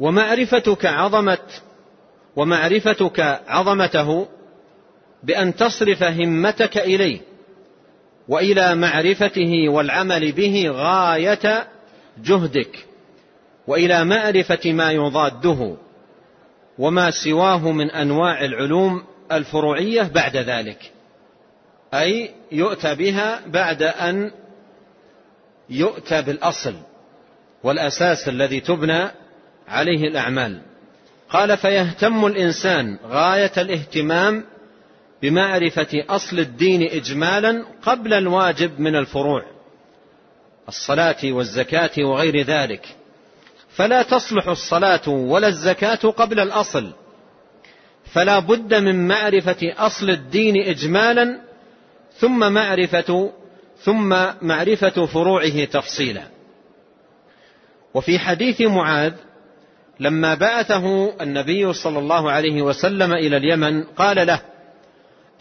ومعرفتك 0.00 0.86
عظمة 0.86 1.38
ومعرفتك 2.36 3.20
عظمته 3.48 4.28
بأن 5.22 5.56
تصرف 5.56 6.02
همتك 6.02 6.78
إليه 6.78 7.20
وإلى 8.28 8.74
معرفته 8.74 9.68
والعمل 9.68 10.32
به 10.32 10.68
غاية 10.70 11.68
جهدك. 12.18 12.86
وإلى 13.66 14.04
معرفة 14.04 14.72
ما 14.72 14.92
يضاده 14.92 15.76
وما 16.78 17.10
سواه 17.10 17.72
من 17.72 17.90
أنواع 17.90 18.44
العلوم 18.44 19.02
الفروعية 19.32 20.02
بعد 20.02 20.36
ذلك. 20.36 20.92
أي 21.94 22.30
يؤتى 22.52 22.94
بها 22.94 23.40
بعد 23.46 23.82
أن 23.82 24.30
يؤتى 25.70 26.22
بالأصل 26.22 26.74
والأساس 27.62 28.28
الذي 28.28 28.60
تبنى 28.60 29.08
عليه 29.68 30.08
الأعمال. 30.08 30.60
قال 31.30 31.56
فيهتم 31.56 32.26
الإنسان 32.26 32.98
غاية 33.06 33.52
الاهتمام 33.58 34.44
بمعرفة 35.22 36.04
أصل 36.08 36.38
الدين 36.38 36.82
إجمالا 36.82 37.64
قبل 37.82 38.12
الواجب 38.12 38.80
من 38.80 38.96
الفروع 38.96 39.42
الصلاة 40.68 41.16
والزكاة 41.24 41.90
وغير 41.98 42.42
ذلك. 42.42 42.99
فلا 43.80 44.02
تصلح 44.02 44.48
الصلاة 44.48 45.08
ولا 45.08 45.48
الزكاة 45.48 45.94
قبل 45.94 46.40
الأصل. 46.40 46.92
فلا 48.12 48.38
بد 48.38 48.74
من 48.74 49.08
معرفة 49.08 49.74
أصل 49.78 50.10
الدين 50.10 50.56
إجمالا 50.56 51.40
ثم 52.18 52.52
معرفة 52.52 53.30
ثم 53.82 54.16
معرفة 54.42 55.06
فروعه 55.06 55.64
تفصيلا. 55.64 56.22
وفي 57.94 58.18
حديث 58.18 58.60
معاذ 58.60 59.12
لما 60.00 60.34
بعثه 60.34 61.14
النبي 61.20 61.72
صلى 61.72 61.98
الله 61.98 62.30
عليه 62.30 62.62
وسلم 62.62 63.12
إلى 63.12 63.36
اليمن 63.36 63.82
قال 63.84 64.26
له 64.26 64.40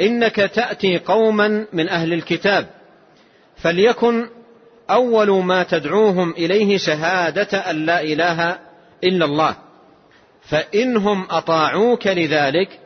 إنك 0.01 0.35
تأتي 0.35 0.97
قوما 0.97 1.65
من 1.73 1.89
أهل 1.89 2.13
الكتاب 2.13 2.67
فليكن 3.57 4.29
أول 4.89 5.29
ما 5.29 5.63
تدعوهم 5.63 6.31
إليه 6.31 6.77
شهادة 6.77 7.57
أن 7.57 7.85
لا 7.85 8.03
إله 8.03 8.59
إلا 9.03 9.25
الله. 9.25 9.55
فإنهم 10.41 11.27
أطاعوك 11.29 12.07
لذلك 12.07 12.79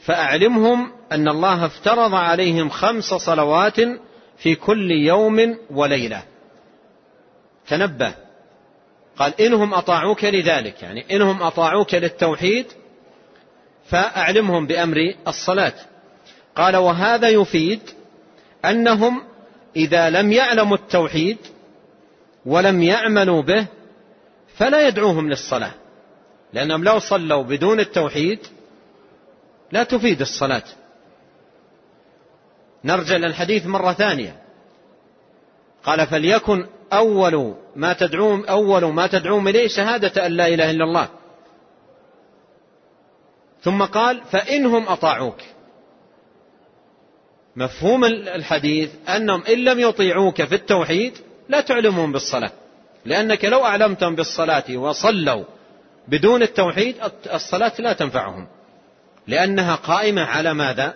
فأعلمهم 0.00 0.92
أن 1.12 1.28
الله 1.28 1.66
افترض 1.66 2.14
عليهم 2.14 2.68
خمس 2.68 3.04
صلوات 3.04 3.76
في 4.38 4.54
كل 4.54 4.90
يوم 4.90 5.58
وليلة. 5.70 6.22
تنبه. 7.68 8.12
قال 9.18 9.40
إنهم 9.40 9.74
أطاعوك 9.74 10.24
لذلك 10.24 10.82
يعني 10.82 11.16
إنهم 11.16 11.42
أطاعوك 11.42 11.94
للتوحيد 11.94 12.66
فأعلمهم 13.88 14.66
بأمر 14.66 15.14
الصلاة. 15.28 15.72
قال 16.56 16.76
وهذا 16.76 17.28
يفيد 17.28 17.80
أنهم 18.64 19.22
إذا 19.76 20.10
لم 20.10 20.32
يعلموا 20.32 20.76
التوحيد 20.76 21.38
ولم 22.46 22.82
يعملوا 22.82 23.42
به 23.42 23.66
فلا 24.56 24.88
يدعوهم 24.88 25.28
للصلاة. 25.28 25.72
لأنهم 26.52 26.84
لو 26.84 26.98
صلوا 26.98 27.42
بدون 27.42 27.80
التوحيد 27.80 28.38
لا 29.72 29.82
تفيد 29.82 30.20
الصلاة. 30.20 30.62
نرجع 32.84 33.16
للحديث 33.16 33.66
مرة 33.66 33.92
ثانية. 33.92 34.36
قال 35.84 36.06
فليكن 36.06 36.66
أول 36.92 37.54
ما 37.76 37.92
تدعوهم 37.92 38.44
أول 38.44 38.84
ما 38.84 39.06
تدعوهم 39.06 39.48
إليه 39.48 39.68
شهادة 39.68 40.26
أن 40.26 40.32
لا 40.32 40.46
إله 40.46 40.70
إلا 40.70 40.84
الله. 40.84 41.08
ثم 43.62 43.82
قال 43.82 44.20
فإنهم 44.30 44.88
أطاعوك. 44.88 45.38
مفهوم 47.56 48.04
الحديث 48.04 48.90
أنهم 49.08 49.42
إن 49.48 49.64
لم 49.64 49.80
يطيعوك 49.80 50.42
في 50.42 50.54
التوحيد 50.54 51.12
لا 51.48 51.60
تعلمهم 51.60 52.12
بالصلاة. 52.12 52.50
لأنك 53.04 53.44
لو 53.44 53.64
أعلمتهم 53.64 54.14
بالصلاة 54.14 54.76
وصلوا 54.76 55.44
بدون 56.08 56.42
التوحيد 56.42 56.96
الصلاة 57.34 57.72
لا 57.78 57.92
تنفعهم. 57.92 58.46
لأنها 59.26 59.74
قائمة 59.74 60.22
على 60.22 60.54
ماذا؟ 60.54 60.94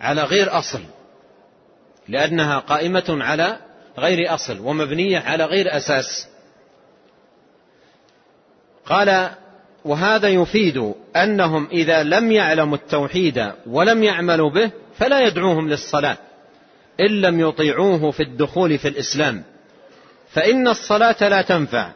على 0.00 0.22
غير 0.22 0.58
أصل. 0.58 0.80
لأنها 2.08 2.58
قائمة 2.58 3.04
على 3.08 3.58
غير 3.98 4.34
أصل 4.34 4.60
ومبنية 4.60 5.18
على 5.18 5.44
غير 5.44 5.76
أساس. 5.76 6.28
قال 8.86 9.30
وهذا 9.84 10.28
يفيد 10.28 10.94
أنهم 11.16 11.68
إذا 11.72 12.02
لم 12.02 12.32
يعلموا 12.32 12.76
التوحيد 12.76 13.52
ولم 13.66 14.02
يعملوا 14.02 14.50
به 14.50 14.70
فلا 14.98 15.20
يدعوهم 15.20 15.68
للصلاة 15.68 16.16
إن 17.00 17.20
لم 17.20 17.40
يطيعوه 17.40 18.10
في 18.10 18.22
الدخول 18.22 18.78
في 18.78 18.88
الإسلام. 18.88 19.44
فإن 20.30 20.68
الصلاة 20.68 21.28
لا 21.28 21.42
تنفع 21.42 21.92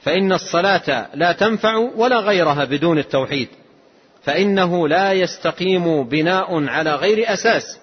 فإن 0.00 0.32
الصلاة 0.32 1.08
لا 1.14 1.32
تنفع 1.32 1.76
ولا 1.76 2.20
غيرها 2.20 2.64
بدون 2.64 2.98
التوحيد. 2.98 3.48
فإنه 4.22 4.88
لا 4.88 5.12
يستقيم 5.12 6.04
بناء 6.08 6.68
على 6.68 6.94
غير 6.94 7.32
أساس 7.32 7.78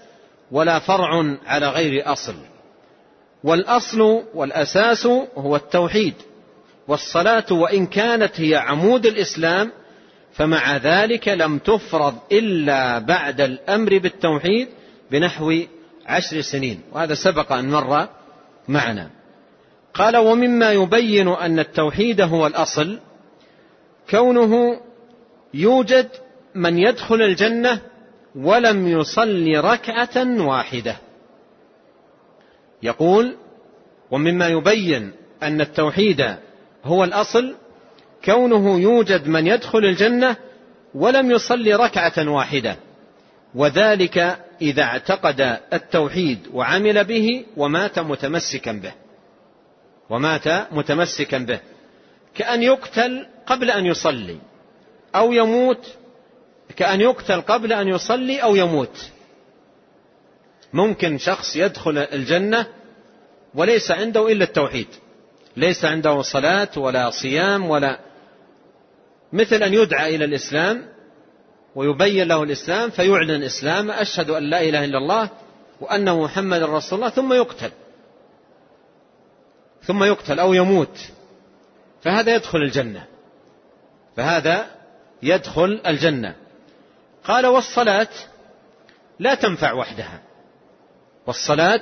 ولا 0.51 0.79
فرع 0.79 1.37
على 1.45 1.69
غير 1.69 2.11
أصل. 2.13 2.35
والأصل 3.43 4.23
والأساس 4.33 5.05
هو 5.37 5.55
التوحيد. 5.55 6.13
والصلاة 6.87 7.45
وإن 7.51 7.85
كانت 7.85 8.41
هي 8.41 8.55
عمود 8.55 9.05
الإسلام 9.05 9.71
فمع 10.33 10.77
ذلك 10.77 11.27
لم 11.27 11.57
تفرض 11.57 12.15
إلا 12.31 12.99
بعد 12.99 13.41
الأمر 13.41 13.97
بالتوحيد 13.97 14.67
بنحو 15.11 15.53
عشر 16.05 16.41
سنين. 16.41 16.81
وهذا 16.91 17.13
سبق 17.13 17.51
أن 17.51 17.69
مر 17.69 18.07
معنا. 18.67 19.09
قال 19.93 20.17
ومما 20.17 20.71
يبين 20.71 21.27
أن 21.27 21.59
التوحيد 21.59 22.21
هو 22.21 22.47
الأصل 22.47 22.99
كونه 24.09 24.81
يوجد 25.53 26.09
من 26.55 26.77
يدخل 26.77 27.21
الجنة 27.21 27.79
ولم 28.35 28.87
يصل 28.87 29.55
ركعة 29.55 30.45
واحدة. 30.47 30.95
يقول 32.83 33.35
ومما 34.11 34.47
يبين 34.47 35.11
أن 35.43 35.61
التوحيد 35.61 36.35
هو 36.83 37.03
الأصل 37.03 37.55
كونه 38.25 38.79
يوجد 38.79 39.27
من 39.27 39.47
يدخل 39.47 39.79
الجنة 39.79 40.35
ولم 40.95 41.31
يصلي 41.31 41.73
ركعة 41.73 42.29
واحدة. 42.29 42.75
وذلك 43.55 44.37
إذا 44.61 44.83
اعتقد 44.83 45.59
التوحيد 45.73 46.39
وعمل 46.53 47.03
به 47.03 47.45
ومات 47.57 47.99
متمسكا 47.99 48.71
به. 48.71 48.91
ومات 50.09 50.47
متمسكا 50.71 51.37
به. 51.37 51.59
كأن 52.35 52.63
يقتل 52.63 53.25
قبل 53.45 53.71
أن 53.71 53.85
يصلي 53.85 54.37
أو 55.15 55.33
يموت 55.33 55.87
كأن 56.75 57.01
يقتل 57.01 57.41
قبل 57.41 57.73
أن 57.73 57.87
يصلي 57.87 58.37
أو 58.43 58.55
يموت. 58.55 59.11
ممكن 60.73 61.17
شخص 61.17 61.55
يدخل 61.55 61.97
الجنة 61.97 62.65
وليس 63.55 63.91
عنده 63.91 64.31
إلا 64.31 64.43
التوحيد. 64.43 64.87
ليس 65.57 65.85
عنده 65.85 66.21
صلاة 66.21 66.69
ولا 66.77 67.09
صيام 67.09 67.69
ولا 67.69 67.99
مثل 69.33 69.63
أن 69.63 69.73
يدعى 69.73 70.15
إلى 70.15 70.25
الإسلام 70.25 70.85
ويبين 71.75 72.27
له 72.27 72.43
الإسلام 72.43 72.89
فيعلن 72.89 73.29
الإسلام 73.29 73.91
أشهد 73.91 74.29
أن 74.29 74.43
لا 74.43 74.61
إله 74.61 74.85
إلا 74.85 74.97
الله 74.97 75.29
وأن 75.81 76.17
محمد 76.17 76.63
رسول 76.63 76.99
الله 76.99 77.09
ثم 77.09 77.33
يقتل. 77.33 77.71
ثم 79.83 80.03
يقتل 80.03 80.39
أو 80.39 80.53
يموت. 80.53 80.97
فهذا 82.01 82.35
يدخل 82.35 82.57
الجنة. 82.57 83.05
فهذا 84.17 84.65
يدخل 85.23 85.81
الجنة. 85.87 86.35
قال 87.23 87.45
والصلاة 87.45 88.07
لا 89.19 89.35
تنفع 89.35 89.73
وحدها. 89.73 90.21
والصلاة 91.27 91.81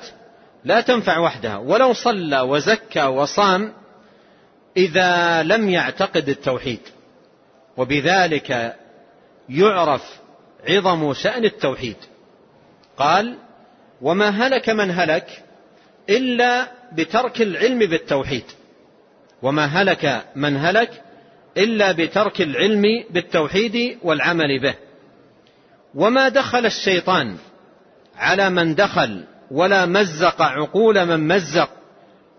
لا 0.64 0.82
تنفع 0.82 1.18
وحدها. 1.18 1.58
ولو 1.58 1.94
صلى 1.94 2.42
وزكى 2.42 3.04
وصام 3.04 3.74
إذا 4.78 5.44
لم 5.44 5.70
يعتقد 5.70 6.30
التوحيد. 6.30 6.80
وبذلك 7.80 8.76
يعرف 9.50 10.20
عظم 10.70 11.14
شأن 11.14 11.46
التوحيد. 11.46 11.96
قال 12.98 13.38
وما 14.02 14.30
هلك 14.30 14.70
من 14.70 14.92
هلك 14.92 15.44
إلا 16.10 16.68
بترك 16.92 17.42
العلم 17.42 17.80
بالتوحيد. 17.80 18.44
وما 19.42 19.66
هلك 19.66 20.26
من 20.36 20.58
هلك 20.58 21.02
إلا 21.58 21.92
بترك 21.92 22.42
العلم 22.42 23.04
بالتوحيد 23.10 23.98
والعمل 24.04 24.60
به. 24.62 24.76
وما 25.96 26.30
دخل 26.30 26.66
الشيطان 26.66 27.38
على 28.18 28.50
من 28.50 28.76
دخل 28.76 29.24
ولا 29.52 29.86
مزق 29.86 30.42
عقول 30.42 31.06
من 31.06 31.28
مزق 31.28 31.70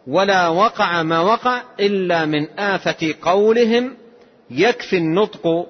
ولا 0.07 0.48
وقع 0.48 1.03
ما 1.03 1.20
وقع 1.20 1.62
إلا 1.81 2.26
من 2.26 2.59
آفة 2.59 3.14
قولهم 3.22 3.96
يكفي 4.51 4.97
النطق 4.97 5.67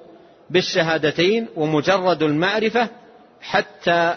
بالشهادتين 0.49 1.47
ومجرد 1.55 2.23
المعرفة 2.23 2.89
حتى 3.41 4.15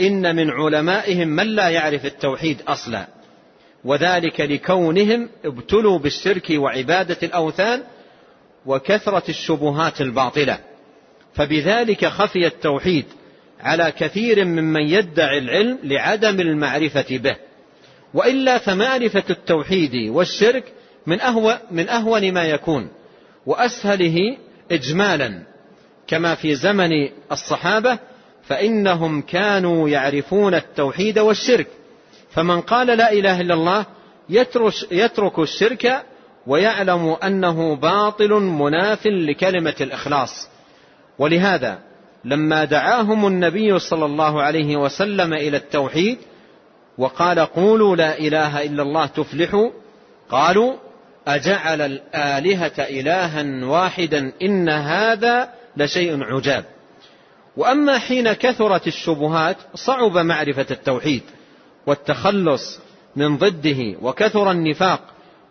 إن 0.00 0.36
من 0.36 0.50
علمائهم 0.50 1.28
من 1.28 1.46
لا 1.46 1.68
يعرف 1.68 2.06
التوحيد 2.06 2.62
أصلا. 2.68 3.06
وذلك 3.84 4.40
لكونهم 4.40 5.28
ابتلوا 5.44 5.98
بالشرك 5.98 6.46
وعبادة 6.50 7.16
الأوثان 7.22 7.82
وكثرة 8.66 9.22
الشبهات 9.28 10.00
الباطلة. 10.00 10.58
فبذلك 11.34 12.06
خفي 12.06 12.46
التوحيد 12.46 13.04
على 13.60 13.92
كثير 13.98 14.44
ممن 14.44 14.82
يدعي 14.82 15.38
العلم 15.38 15.78
لعدم 15.82 16.40
المعرفة 16.40 17.16
به. 17.16 17.36
وإلا 18.14 18.58
فمعرفة 18.58 19.24
التوحيد 19.30 20.10
والشرك 20.10 20.64
من 21.06 21.20
أهون, 21.20 21.54
من 21.70 21.88
أهون 21.88 22.32
ما 22.32 22.44
يكون. 22.44 22.88
وأسهله 23.46 24.36
إجمالا 24.70 25.42
كما 26.06 26.34
في 26.34 26.54
زمن 26.54 26.90
الصحابة 27.32 27.98
فإنهم 28.42 29.22
كانوا 29.22 29.88
يعرفون 29.88 30.54
التوحيد 30.54 31.18
والشرك. 31.18 31.66
فمن 32.30 32.60
قال 32.60 32.86
لا 32.86 33.12
إله 33.12 33.40
إلا 33.40 33.54
الله 33.54 33.86
يترك 34.90 35.38
الشرك 35.38 36.02
ويعلم 36.46 37.16
أنه 37.24 37.76
باطل 37.76 38.30
مناف 38.30 39.06
لكلمة 39.06 39.76
الإخلاص. 39.80 40.48
ولهذا 41.18 41.78
لما 42.24 42.64
دعاهم 42.64 43.26
النبي 43.26 43.78
صلى 43.78 44.04
الله 44.04 44.42
عليه 44.42 44.76
وسلم 44.76 45.34
إلى 45.34 45.56
التوحيد 45.56 46.18
وقال 46.98 47.38
قولوا 47.38 47.96
لا 47.96 48.18
إله 48.18 48.62
إلا 48.62 48.82
الله 48.82 49.06
تفلحوا 49.06 49.70
قالوا 50.30 50.74
أجعل 51.26 51.80
الآلهة 51.80 52.72
إلها 52.78 53.64
واحدا 53.64 54.32
إن 54.42 54.68
هذا 54.68 55.48
لشيء 55.76 56.22
عجاب. 56.22 56.64
وأما 57.56 57.98
حين 57.98 58.32
كثرت 58.32 58.86
الشبهات 58.86 59.56
صعب 59.74 60.18
معرفة 60.18 60.66
التوحيد 60.70 61.22
والتخلص 61.86 62.78
من 63.16 63.36
ضده 63.36 63.96
وكثر 64.02 64.50
النفاق 64.50 65.00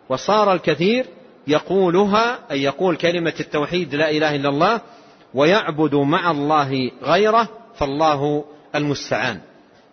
وصار 0.08 0.52
الكثير 0.52 1.06
يقولها 1.46 2.38
أي 2.50 2.62
يقول 2.62 2.96
كلمة 2.96 3.34
التوحيد 3.40 3.94
لا 3.94 4.10
إله 4.10 4.34
إلا 4.34 4.48
الله 4.48 4.80
ويعبد 5.34 5.94
مع 5.94 6.30
الله 6.30 6.90
غيره 7.02 7.48
فالله 7.74 8.44
المستعان. 8.74 9.40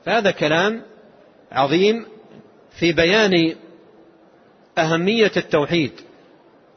فهذا 0.05 0.31
كلام 0.31 0.81
عظيم 1.51 2.05
في 2.79 2.91
بيان 2.91 3.55
أهمية 4.79 5.31
التوحيد 5.37 5.91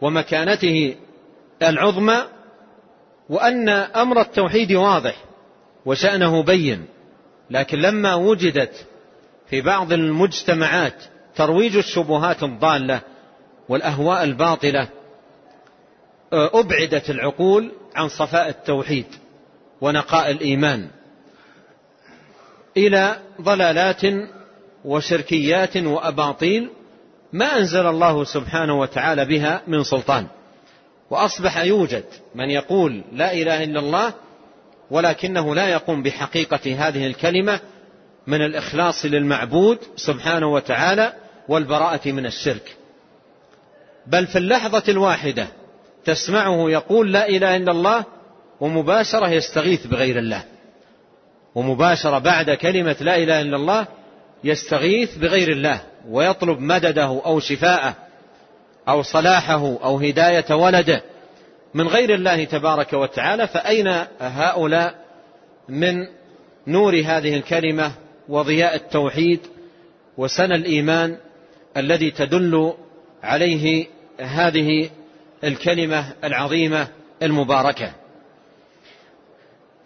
ومكانته 0.01 0.97
العظمى 1.63 2.23
وأن 3.29 3.69
أمر 3.69 4.21
التوحيد 4.21 4.73
واضح 4.73 5.17
وشأنه 5.87 6.43
بين 6.43 6.87
لكن 7.51 7.79
لما 7.79 8.15
وجدت 8.15 8.87
في 9.51 9.61
بعض 9.61 9.93
المجتمعات 9.93 11.05
ترويج 11.35 11.77
الشبهات 11.77 12.43
الضالة 12.43 13.01
والأهواء 13.69 14.25
الباطلة 14.25 14.89
أبعدت 16.33 17.11
العقول 17.11 17.73
عن 17.95 18.09
صفاء 18.09 18.49
التوحيد 18.49 19.07
ونقاء 19.81 20.31
الإيمان 20.31 20.89
إلى 22.77 23.17
ضلالات 23.41 24.03
وشركيات 24.85 25.77
وأباطيل 25.77 26.71
ما 27.33 27.59
أنزل 27.59 27.87
الله 27.87 28.25
سبحانه 28.25 28.81
وتعالى 28.81 29.25
بها 29.25 29.63
من 29.67 29.83
سلطان. 29.83 30.27
وأصبح 31.11 31.59
يوجد 31.59 32.05
من 32.35 32.51
يقول 32.51 33.05
لا 33.13 33.33
إله 33.33 33.65
إلا 33.65 33.81
الله 33.81 34.13
ولكنه 34.91 35.55
لا 35.55 35.69
يقوم 35.69 36.03
بحقيقة 36.03 36.89
هذه 36.89 37.07
الكلمة 37.07 37.61
من 38.27 38.43
الإخلاص 38.43 39.05
للمعبود 39.05 39.79
سبحانه 39.97 40.53
وتعالى 40.53 41.13
والبراءة 41.49 42.09
من 42.09 42.27
الشرك. 42.27 42.77
بل 44.07 44.27
في 44.27 44.39
اللحظة 44.39 44.83
الواحدة 44.89 45.47
تسمعه 46.05 46.71
يقول 46.71 47.13
لا 47.13 47.29
إله 47.29 47.57
إلا 47.57 47.73
الله 47.73 48.05
ومباشرة 48.61 49.29
يستغيث 49.29 49.87
بغير 49.87 50.19
الله. 50.19 50.45
ومباشرة 51.55 52.19
بعد 52.19 52.51
كلمة 52.51 52.97
لا 53.01 53.17
إله 53.17 53.41
إلا 53.41 53.57
الله 53.57 53.87
يستغيث 54.45 55.17
بغير 55.19 55.53
الله 55.53 55.81
ويطلب 56.09 56.61
مدده 56.61 57.23
أو 57.27 57.41
شفاءه 57.41 57.95
أو 58.89 59.03
صلاحه 59.03 59.79
أو 59.85 59.99
هداية 59.99 60.55
ولده 60.55 61.03
من 61.75 61.89
غير 61.89 62.15
الله 62.15 62.45
تبارك 62.45 62.93
وتعالى 62.93 63.47
فأين 63.47 64.05
هؤلاء 64.21 64.95
من 65.69 65.95
نور 66.67 66.95
هذه 66.95 67.37
الكلمة 67.37 67.93
وضياء 68.29 68.75
التوحيد 68.75 69.41
وسن 70.17 70.53
الإيمان 70.53 71.17
الذي 71.77 72.11
تدل 72.11 72.75
عليه 73.23 73.87
هذه 74.21 74.91
الكلمة 75.45 76.13
العظيمة 76.25 76.89
المباركة؟ 77.23 77.93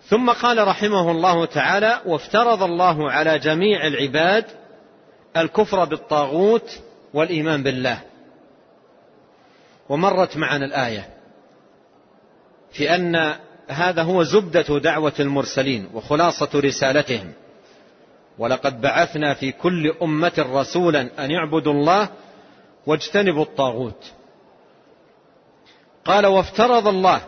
ثم 0.08 0.30
قال 0.30 0.68
رحمه 0.68 1.10
الله 1.10 1.44
تعالى 1.44 2.00
وافترض 2.06 2.62
الله 2.62 3.10
على 3.10 3.38
جميع 3.38 3.86
العباد 3.86 4.44
الكفر 5.36 5.84
بالطاغوت 5.84 6.80
والإيمان 7.14 7.62
بالله. 7.62 8.00
ومرت 9.88 10.36
معنا 10.36 10.64
الآية 10.64 11.08
في 12.72 12.94
أن 12.94 13.34
هذا 13.68 14.02
هو 14.02 14.22
زبدة 14.22 14.78
دعوة 14.78 15.12
المرسلين 15.20 15.88
وخلاصة 15.94 16.48
رسالتهم 16.54 17.32
ولقد 18.38 18.80
بعثنا 18.80 19.34
في 19.34 19.52
كل 19.52 19.94
أمة 20.02 20.32
رسولا 20.38 21.24
أن 21.24 21.30
يعبدوا 21.30 21.72
الله 21.72 22.08
واجتنبوا 22.86 23.42
الطاغوت. 23.42 24.12
قال 26.04 26.26
وافترض 26.26 26.88
الله 26.88 27.20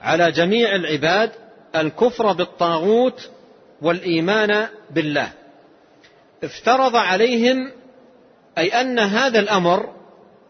على 0.00 0.32
جميع 0.32 0.74
العباد 0.74 1.45
الكفر 1.76 2.32
بالطاغوت 2.32 3.30
والإيمان 3.82 4.68
بالله. 4.90 5.28
افترض 6.44 6.96
عليهم 6.96 7.72
أي 8.58 8.68
أن 8.80 8.98
هذا 8.98 9.38
الأمر 9.38 9.88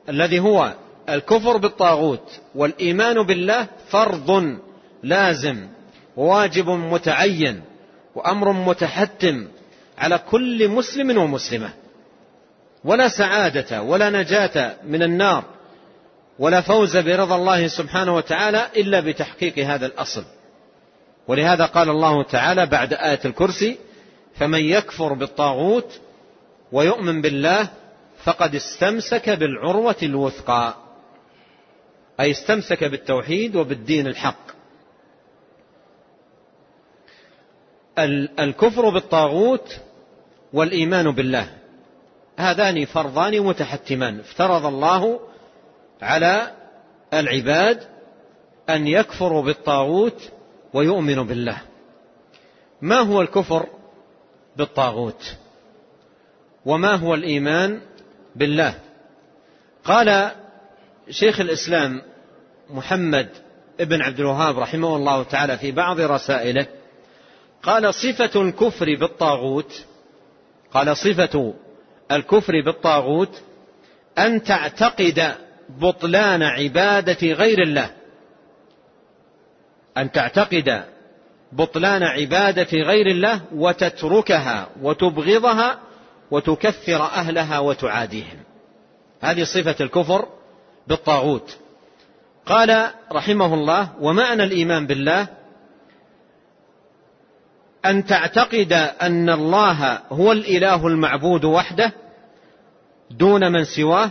الذي 0.08 0.38
هو 0.40 0.74
الكفر 1.08 1.56
بالطاغوت 1.56 2.40
والإيمان 2.54 3.22
بالله 3.22 3.66
فرض 3.88 4.58
لازم 5.02 5.68
وواجب 6.16 6.68
متعين 6.70 7.62
وأمر 8.14 8.52
متحتم 8.52 9.48
على 9.98 10.18
كل 10.18 10.68
مسلم 10.68 11.18
ومسلمة. 11.18 11.70
ولا 12.84 13.08
سعادة 13.08 13.82
ولا 13.82 14.10
نجاة 14.10 14.76
من 14.84 15.02
النار 15.02 15.44
ولا 16.38 16.60
فوز 16.60 16.96
برضا 16.96 17.36
الله 17.36 17.66
سبحانه 17.68 18.14
وتعالى 18.14 18.66
إلا 18.76 19.00
بتحقيق 19.00 19.58
هذا 19.58 19.86
الأصل. 19.86 20.24
ولهذا 21.28 21.66
قال 21.66 21.90
الله 21.90 22.22
تعالى 22.22 22.66
بعد 22.66 22.92
آية 22.92 23.20
الكرسي 23.24 23.78
فمن 24.34 24.60
يكفر 24.60 25.12
بالطاغوت 25.12 26.00
ويؤمن 26.72 27.22
بالله 27.22 27.68
فقد 28.24 28.54
استمسك 28.54 29.30
بالعروة 29.30 29.96
الوثقى. 30.02 30.74
أي 32.20 32.30
استمسك 32.30 32.84
بالتوحيد 32.84 33.56
وبالدين 33.56 34.06
الحق. 34.06 34.46
الكفر 38.38 38.88
بالطاغوت 38.88 39.80
والإيمان 40.52 41.10
بالله. 41.10 41.48
هذان 42.38 42.84
فرضان 42.84 43.40
متحتمان. 43.40 44.20
افترض 44.20 44.66
الله 44.66 45.20
على 46.02 46.52
العباد 47.14 47.82
أن 48.70 48.86
يكفروا 48.86 49.42
بالطاغوت 49.42 50.32
ويؤمنوا 50.72 51.24
بالله. 51.24 51.58
ما 52.82 53.00
هو 53.00 53.22
الكفر 53.22 53.66
بالطاغوت؟ 54.56 55.34
وما 56.64 56.94
هو 56.94 57.14
الإيمان 57.14 57.80
بالله؟ 58.36 58.74
قال 59.84 60.30
شيخ 61.10 61.40
الإسلام 61.40 62.02
محمد 62.70 63.28
ابن 63.80 64.02
عبد 64.02 64.20
الوهاب 64.20 64.58
رحمه 64.58 64.96
الله 64.96 65.22
تعالى 65.22 65.58
في 65.58 65.72
بعض 65.72 66.00
رسائله 66.00 66.66
قال 67.62 67.94
صفة 67.94 68.42
الكفر 68.42 68.86
بالطاغوت 69.00 69.84
قال 70.72 70.96
صفة 70.96 71.54
الكفر 72.12 72.52
بالطاغوت 72.64 73.42
أن 74.18 74.42
تعتقد 74.42 75.34
بطلان 75.68 76.42
عبادة 76.42 77.32
غير 77.32 77.62
الله. 77.62 77.90
أن 79.96 80.12
تعتقد 80.12 80.84
بطلان 81.52 82.02
عبادة 82.02 82.78
غير 82.78 83.06
الله 83.06 83.40
وتتركها 83.54 84.68
وتبغضها 84.82 85.78
وتكفر 86.30 87.02
أهلها 87.02 87.58
وتعاديهم. 87.58 88.38
هذه 89.20 89.44
صفة 89.44 89.76
الكفر 89.80 90.28
بالطاغوت. 90.86 91.56
قال 92.46 92.90
رحمه 93.12 93.54
الله 93.54 93.88
ومعنى 94.00 94.44
الإيمان 94.44 94.86
بالله 94.86 95.26
أن 97.86 98.04
تعتقد 98.04 98.72
أن 99.02 99.30
الله 99.30 99.98
هو 100.12 100.32
الإله 100.32 100.86
المعبود 100.86 101.44
وحده 101.44 101.92
دون 103.10 103.52
من 103.52 103.64
سواه 103.64 104.10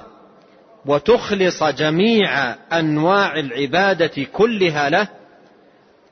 وتخلص 0.85 1.63
جميع 1.63 2.55
أنواع 2.73 3.39
العبادة 3.39 4.23
كلها 4.33 4.89
له 4.89 5.07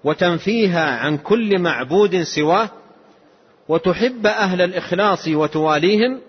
وتنفيها 0.04 0.86
عن 0.86 1.18
كل 1.18 1.60
معبود 1.60 2.22
سواه 2.22 2.70
وتحب 3.68 4.28
أهل 4.28 4.62
الإخلاص 4.62 5.28
وتواليهم 5.28 6.22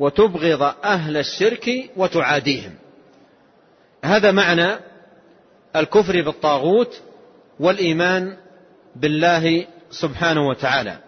وتبغض 0.00 0.62
أهل 0.84 1.16
الشرك 1.16 1.90
وتعاديهم. 1.96 2.74
هذا 4.04 4.30
معنى 4.30 4.78
الكفر 5.76 6.22
بالطاغوت 6.22 7.00
والإيمان 7.60 8.36
بالله 8.96 9.66
سبحانه 9.90 10.48
وتعالى. 10.48 10.98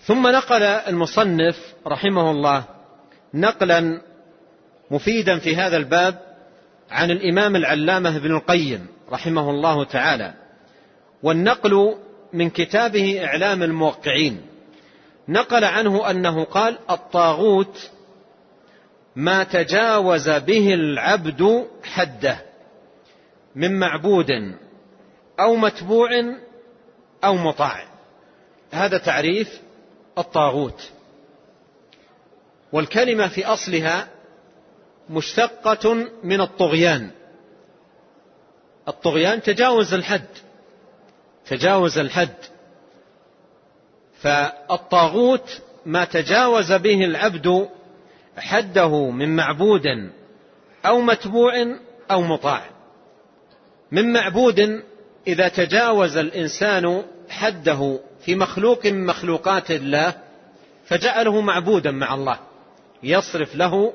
ثم 0.00 0.26
نقل 0.26 0.62
المصنف 0.62 1.74
رحمه 1.86 2.30
الله 2.30 2.64
نقلا 3.34 4.00
مفيدا 4.90 5.38
في 5.38 5.56
هذا 5.56 5.76
الباب 5.76 6.18
عن 6.90 7.10
الإمام 7.10 7.56
العلامة 7.56 8.16
ابن 8.16 8.36
القيم 8.36 8.86
رحمه 9.12 9.50
الله 9.50 9.84
تعالى. 9.84 10.41
والنقل 11.22 11.96
من 12.32 12.50
كتابه 12.50 13.24
إعلام 13.24 13.62
الموقعين. 13.62 14.46
نقل 15.28 15.64
عنه 15.64 16.10
أنه 16.10 16.44
قال 16.44 16.78
الطاغوت 16.90 17.90
ما 19.16 19.44
تجاوز 19.44 20.28
به 20.28 20.74
العبد 20.74 21.68
حده 21.84 22.42
من 23.54 23.78
معبود 23.78 24.30
أو 25.40 25.56
متبوع 25.56 26.10
أو 27.24 27.34
مطاع. 27.34 27.84
هذا 28.72 28.98
تعريف 28.98 29.60
الطاغوت. 30.18 30.90
والكلمة 32.72 33.28
في 33.28 33.46
أصلها 33.46 34.08
مشتقة 35.10 35.94
من 36.24 36.40
الطغيان. 36.40 37.10
الطغيان 38.88 39.42
تجاوز 39.42 39.94
الحد. 39.94 40.28
تجاوز 41.46 41.98
الحد. 41.98 42.34
فالطاغوت 44.20 45.60
ما 45.86 46.04
تجاوز 46.04 46.72
به 46.72 47.04
العبد 47.04 47.68
حده 48.36 49.10
من 49.10 49.36
معبود 49.36 49.86
أو 50.86 51.00
متبوع 51.00 51.76
أو 52.10 52.22
مطاع. 52.22 52.62
من 53.92 54.12
معبود 54.12 54.82
إذا 55.26 55.48
تجاوز 55.48 56.16
الإنسان 56.16 57.02
حده 57.28 58.00
في 58.24 58.34
مخلوق 58.34 58.86
من 58.86 59.06
مخلوقات 59.06 59.70
الله 59.70 60.14
فجعله 60.84 61.40
معبودا 61.40 61.90
مع 61.90 62.14
الله. 62.14 62.38
يصرف 63.02 63.54
له 63.54 63.92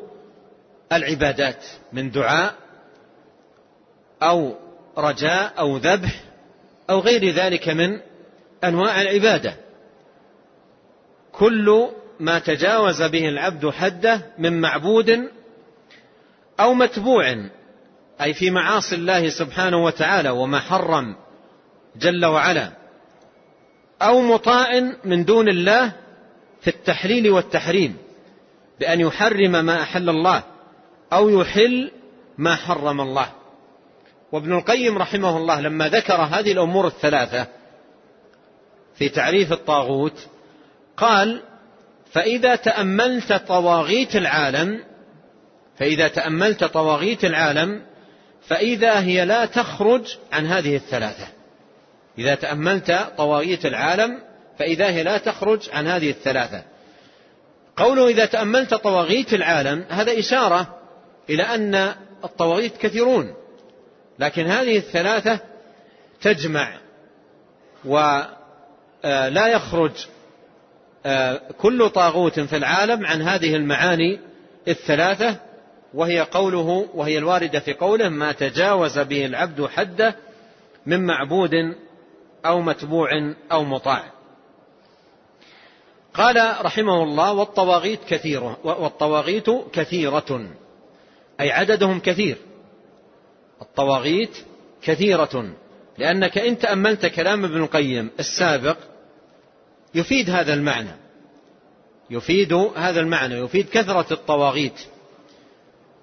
العبادات 0.91 1.65
من 1.93 2.12
دعاء 2.12 2.55
أو 4.21 4.55
رجاء 4.97 5.53
أو 5.60 5.77
ذبح 5.77 6.26
أو 6.89 7.00
غير 7.00 7.30
ذلك 7.30 7.69
من 7.69 8.00
أنواع 8.63 9.02
العبادة. 9.02 9.56
كل 11.32 11.89
ما 12.19 12.39
تجاوز 12.39 13.04
به 13.04 13.30
العبد 13.30 13.69
حده 13.69 14.21
من 14.38 14.62
معبود 14.62 15.30
أو 16.60 16.73
متبوع 16.73 17.45
أي 18.21 18.34
في 18.34 18.52
معاصي 18.52 18.95
الله 18.95 19.30
سبحانه 19.30 19.84
وتعالى 19.84 20.30
وما 20.30 20.60
حرم 20.60 21.15
جل 21.95 22.26
وعلا 22.26 22.71
أو 24.02 24.21
مطاع 24.21 24.80
من 25.04 25.26
دون 25.26 25.50
الله 25.50 25.91
في 26.62 26.67
التحليل 26.67 27.30
والتحريم 27.30 27.97
بأن 28.80 29.00
يحرم 29.00 29.52
ما 29.52 29.82
أحل 29.82 30.10
الله 30.10 30.43
أو 31.13 31.30
يحل 31.30 31.91
ما 32.38 32.56
حرم 32.56 33.02
الله. 33.02 33.32
وابن 34.31 34.53
القيم 34.53 34.97
رحمه 34.97 35.37
الله 35.37 35.61
لما 35.61 35.89
ذكر 35.89 36.15
هذه 36.15 36.51
الأمور 36.51 36.87
الثلاثة 36.87 37.47
في 38.95 39.09
تعريف 39.09 39.51
الطاغوت 39.53 40.27
قال 40.97 41.41
فإذا 42.11 42.55
تأملت 42.55 43.33
طواغيت 43.33 44.15
العالم 44.15 44.83
فإذا 45.79 46.07
تأملت 46.07 46.63
طواغيت 46.63 47.25
العالم 47.25 47.81
فإذا 48.47 48.99
هي 48.99 49.25
لا 49.25 49.45
تخرج 49.45 50.17
عن 50.31 50.45
هذه 50.45 50.75
الثلاثة. 50.75 51.27
إذا 52.19 52.35
تأملت 52.35 52.91
طواغيت 53.17 53.65
العالم 53.65 54.19
فإذا 54.59 54.89
هي 54.89 55.03
لا 55.03 55.17
تخرج 55.17 55.69
عن 55.73 55.87
هذه 55.87 56.09
الثلاثة. 56.09 56.63
قوله 57.77 58.07
إذا 58.07 58.25
تأملت 58.25 58.73
طواغيت 58.73 59.33
العالم 59.33 59.85
هذا 59.89 60.19
إشارة 60.19 60.77
إلى 61.29 61.43
أن 61.43 61.75
الطواغيت 62.23 62.77
كثيرون. 62.77 63.33
لكن 64.19 64.45
هذه 64.45 64.77
الثلاثة 64.77 65.39
تجمع 66.21 66.77
ولا 67.86 69.47
يخرج 69.47 69.91
كل 71.58 71.89
طاغوت 71.89 72.39
في 72.39 72.58
العالم 72.58 73.06
عن 73.06 73.21
هذه 73.21 73.56
المعاني 73.56 74.19
الثلاثة 74.67 75.39
وهي 75.93 76.21
قوله 76.21 76.89
وهي 76.93 77.17
الواردة 77.17 77.60
في 77.60 77.73
قوله 77.73 78.10
ما 78.10 78.32
تجاوز 78.32 78.99
به 78.99 79.25
العبد 79.25 79.65
حده 79.65 80.15
من 80.86 81.06
معبود 81.06 81.51
أو 82.45 82.62
متبوع 82.62 83.34
أو 83.51 83.63
مطاع 83.63 84.03
قال 86.13 86.65
رحمه 86.65 87.03
الله 87.03 87.34
والطواغيت 87.34 87.99
كثيرة 88.08 88.58
والطواغيت 88.63 89.49
كثيرة 89.73 90.49
أي 91.39 91.51
عددهم 91.51 91.99
كثير 91.99 92.38
الطواغيت 93.77 94.37
كثيرة 94.81 95.53
لأنك 95.97 96.37
إن 96.37 96.57
تأملت 96.57 97.05
كلام 97.05 97.45
ابن 97.45 97.63
القيم 97.63 98.09
السابق 98.19 98.77
يفيد 99.95 100.29
هذا 100.29 100.53
المعنى. 100.53 100.95
يفيد 102.09 102.53
هذا 102.53 102.99
المعنى 102.99 103.35
يفيد 103.35 103.69
كثرة 103.69 104.13
الطواغيت. 104.13 104.79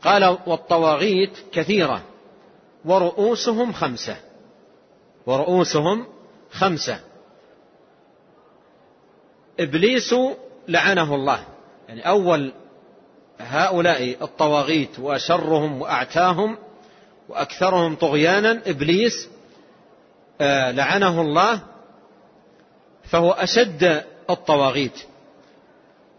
قال 0.02 0.38
والطواغيت 0.46 1.30
كثيرة 1.52 2.02
ورؤوسهم 2.84 3.72
خمسة. 3.72 4.16
ورؤوسهم 5.26 6.06
خمسة. 6.50 7.00
إبليس 9.60 10.14
لعنه 10.68 11.14
الله. 11.14 11.44
يعني 11.88 12.08
أول 12.08 12.52
هؤلاء 13.38 14.16
الطواغيت 14.22 14.98
وأشرهم 14.98 15.80
وأعتاهم 15.80 16.56
وأكثرهم 17.28 17.94
طغيانا 17.94 18.62
إبليس 18.66 19.28
آه، 20.40 20.70
لعنه 20.70 21.20
الله 21.20 21.60
فهو 23.04 23.30
أشد 23.30 24.04
الطواغيت 24.30 25.02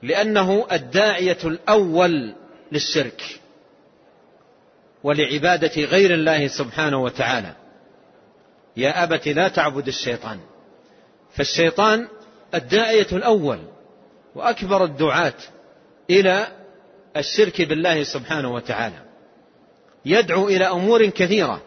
لأنه 0.04 0.68
الداعية 0.72 1.38
الأول 1.44 2.34
للشرك 2.72 3.40
ولعبادة 5.04 5.82
غير 5.82 6.14
الله 6.14 6.48
سبحانه 6.48 7.04
وتعالى. 7.04 7.56
يا 8.78 9.04
أبت 9.04 9.28
لا 9.28 9.48
تعبد 9.48 9.88
الشيطان. 9.88 10.40
فالشيطان 11.32 12.08
الداعية 12.54 13.08
الأول 13.12 13.60
وأكبر 14.36 14.84
الدعاة 14.84 15.34
إلى 16.10 16.48
الشرك 17.18 17.62
بالله 17.62 18.04
سبحانه 18.04 18.54
وتعالى. 18.54 19.06
يدعو 20.06 20.48
إلى 20.48 20.66
أمور 20.66 21.06
كثيرة 21.06 21.62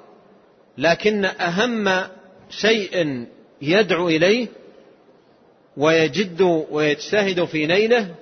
لكن 0.78 1.24
أهم 1.24 2.08
شيء 2.50 3.26
يدعو 3.62 4.08
إليه 4.08 4.48
ويجد 5.76 6.66
ويجتهد 6.70 7.44
في 7.44 7.66
نيله 7.66 8.14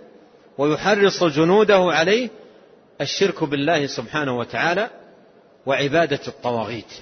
ويحرص 0.59 1.25
جنوده 1.25 1.79
عليه 1.79 2.29
الشرك 3.01 3.45
بالله 3.45 3.87
سبحانه 3.87 4.39
وتعالى 4.39 4.91
وعبادة 5.67 6.21
الطواغيت. 6.29 6.93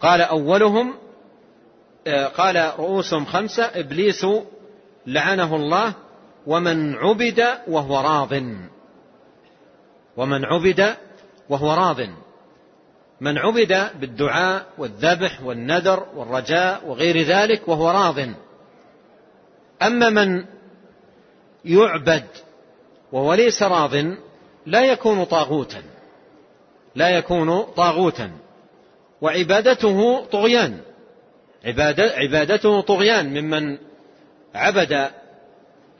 قال 0.00 0.20
أولهم 0.20 0.94
آه، 2.06 2.26
قال 2.26 2.72
رؤوسهم 2.78 3.24
خمسة 3.24 3.64
إبليس 3.74 4.26
لعنه 5.06 5.56
الله 5.56 5.94
ومن 6.46 6.94
عبد 6.94 7.44
وهو 7.68 8.00
راض. 8.00 8.42
ومن 10.16 10.44
عبد 10.44 10.96
وهو 11.48 11.74
راض. 11.74 12.00
من 13.20 13.38
عبد 13.38 13.90
بالدعاء 14.00 14.66
والذبح 14.78 15.42
والنذر 15.42 16.06
والرجاء 16.16 16.86
وغير 16.86 17.22
ذلك 17.22 17.68
وهو 17.68 17.90
راض. 17.90 18.18
أما 19.82 20.10
من 20.10 20.44
يعبد 21.64 22.26
وهو 23.12 23.34
ليس 23.34 23.62
راض 23.62 23.94
لا 24.66 24.84
يكون 24.84 25.24
طاغوتا. 25.24 25.82
لا 26.94 27.10
يكون 27.10 27.62
طاغوتا. 27.62 28.30
وعبادته 29.20 30.24
طغيان. 30.24 30.80
عبادته 32.16 32.80
طغيان. 32.80 33.42
ممن 33.42 33.78
عبد 34.54 35.10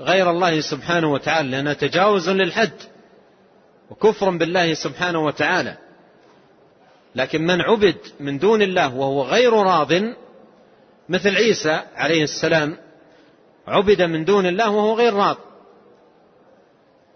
غير 0.01 0.31
الله 0.31 0.61
سبحانه 0.61 1.13
وتعالى 1.13 1.51
لأنها 1.51 1.73
تجاوز 1.73 2.29
للحد. 2.29 2.73
وكفر 3.91 4.31
بالله 4.31 4.75
سبحانه 4.75 5.25
وتعالى. 5.25 5.77
لكن 7.15 7.43
من 7.43 7.61
عبد 7.61 7.97
من 8.21 8.39
دون 8.39 8.63
الله 8.63 8.97
وهو 8.97 9.23
غير 9.23 9.53
راض 9.53 9.93
مثل 11.09 11.37
عيسى 11.37 11.83
عليه 11.95 12.23
السلام 12.23 12.77
عبد 13.67 14.03
من 14.03 14.25
دون 14.25 14.47
الله 14.47 14.71
وهو 14.71 14.95
غير 14.95 15.15
راض. 15.15 15.37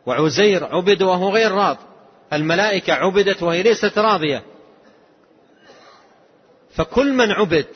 وعزير 0.06 0.64
عبد 0.64 1.02
وهو 1.02 1.30
غير 1.30 1.52
راض. 1.52 1.76
الملائكة 2.32 2.92
عبدت 2.92 3.42
وهي 3.42 3.62
ليست 3.62 3.98
راضية. 3.98 4.42
فكل 6.74 7.12
من 7.12 7.30
عبد 7.30 7.66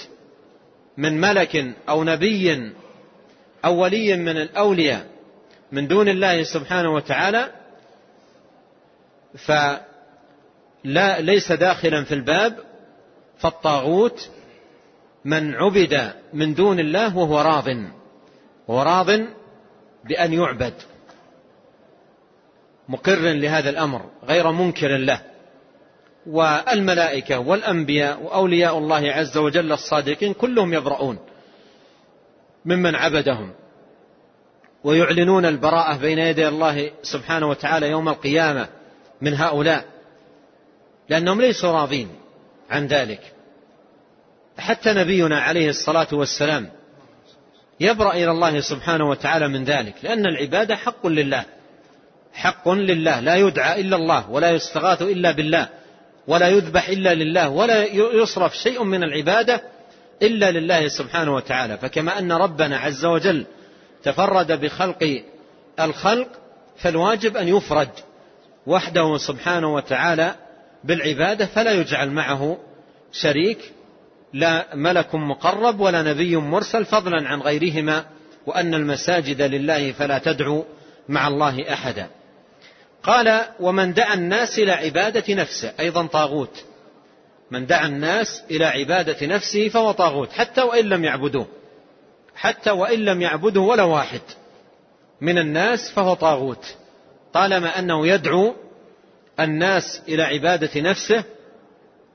من 0.96 1.20
ملك 1.20 1.74
أو 1.88 2.04
نبي 2.04 2.72
أو 3.64 3.82
ولي 3.82 4.16
من 4.16 4.36
الأولياء 4.36 5.06
من 5.72 5.88
دون 5.88 6.08
الله 6.08 6.42
سبحانه 6.42 6.94
وتعالى 6.94 7.50
فلا 9.38 11.20
ليس 11.20 11.52
داخلا 11.52 12.04
في 12.04 12.14
الباب 12.14 12.58
فالطاغوت 13.38 14.30
من 15.24 15.54
عبد 15.54 16.12
من 16.32 16.54
دون 16.54 16.80
الله 16.80 17.16
وهو 17.16 17.40
راض 17.40 17.66
وهو 18.68 18.82
راض 18.82 19.10
بأن 20.04 20.32
يعبد 20.32 20.74
مقر 22.88 23.32
لهذا 23.32 23.70
الأمر 23.70 24.10
غير 24.24 24.52
منكر 24.52 24.96
له. 24.96 25.20
والملائكة 26.26 27.38
والأنبياء 27.38 28.22
وأولياء 28.22 28.78
الله 28.78 29.12
عز 29.12 29.38
وجل 29.38 29.72
الصادقين 29.72 30.34
كلهم 30.34 30.74
يبرؤون 30.74 31.18
ممن 32.64 32.94
عبدهم 32.94 33.52
ويعلنون 34.84 35.44
البراءة 35.46 35.96
بين 35.96 36.18
يدي 36.18 36.48
الله 36.48 36.90
سبحانه 37.02 37.48
وتعالى 37.48 37.90
يوم 37.90 38.08
القيامة. 38.08 38.68
من 39.22 39.34
هؤلاء 39.34 39.84
لأنهم 41.08 41.40
ليسوا 41.40 41.72
راضين 41.72 42.08
عن 42.70 42.86
ذلك. 42.86 43.20
حتى 44.58 44.92
نبينا 44.92 45.40
عليه 45.40 45.68
الصلاة 45.68 46.08
والسلام 46.12 46.70
يبرأ 47.80 48.12
إلى 48.12 48.30
الله 48.30 48.60
سبحانه 48.60 49.08
وتعالى 49.08 49.48
من 49.48 49.64
ذلك 49.64 49.94
لأن 50.02 50.26
العبادة 50.26 50.76
حق 50.76 51.06
لله 51.06 51.44
حق 52.32 52.68
لله 52.68 53.20
لا 53.20 53.36
يدعى 53.36 53.80
إلا 53.80 53.96
الله 53.96 54.30
ولا 54.30 54.50
يستغاث 54.50 55.02
إلا 55.02 55.30
بالله 55.32 55.68
ولا 56.26 56.48
يذبح 56.48 56.88
إلا 56.88 57.14
لله 57.14 57.48
ولا 57.48 57.84
يصرف 58.22 58.56
شيء 58.56 58.84
من 58.84 59.02
العبادة 59.02 59.62
إلا 60.22 60.50
لله 60.50 60.88
سبحانه 60.88 61.34
وتعالى. 61.34 61.78
فكما 61.78 62.18
أن 62.18 62.32
ربنا 62.32 62.78
عز 62.78 63.04
وجل 63.04 63.46
تفرد 64.02 64.52
بخلق 64.60 65.22
الخلق 65.80 66.28
فالواجب 66.76 67.36
أن 67.36 67.48
يفرد. 67.48 67.88
وحده 68.66 69.18
سبحانه 69.18 69.74
وتعالى 69.74 70.34
بالعبادة 70.84 71.46
فلا 71.46 71.72
يجعل 71.72 72.10
معه 72.10 72.58
شريك 73.12 73.72
لا 74.32 74.76
ملك 74.76 75.14
مقرب 75.14 75.80
ولا 75.80 76.02
نبي 76.02 76.36
مرسل 76.36 76.84
فضلا 76.84 77.28
عن 77.28 77.40
غيرهما 77.40 78.04
وأن 78.46 78.74
المساجد 78.74 79.42
لله 79.42 79.92
فلا 79.92 80.18
تدعو 80.18 80.64
مع 81.08 81.28
الله 81.28 81.72
أحدا. 81.72 82.06
قال 83.02 83.44
ومن 83.60 83.92
دعا 83.92 84.14
الناس 84.14 84.58
إلى 84.58 84.72
عبادة 84.72 85.34
نفسه 85.34 85.72
أيضا 85.80 86.06
طاغوت. 86.06 86.64
من 87.50 87.66
دعا 87.66 87.86
الناس 87.86 88.42
إلى 88.50 88.64
عبادة 88.64 89.26
نفسه 89.26 89.68
فهو 89.68 89.92
طاغوت 89.92 90.32
حتى 90.32 90.62
وإن 90.62 90.84
لم 90.84 91.04
يعبدوه 91.04 91.46
حتى 92.34 92.70
وإن 92.70 92.98
لم 93.04 93.22
يعبده 93.22 93.60
ولا 93.60 93.82
واحد 93.82 94.20
من 95.20 95.38
الناس 95.38 95.90
فهو 95.90 96.14
طاغوت. 96.14 96.76
طالما 97.32 97.78
أنه 97.78 98.06
يدعو 98.06 98.54
الناس 99.40 100.02
إلى 100.08 100.22
عبادة 100.22 100.80
نفسه 100.80 101.24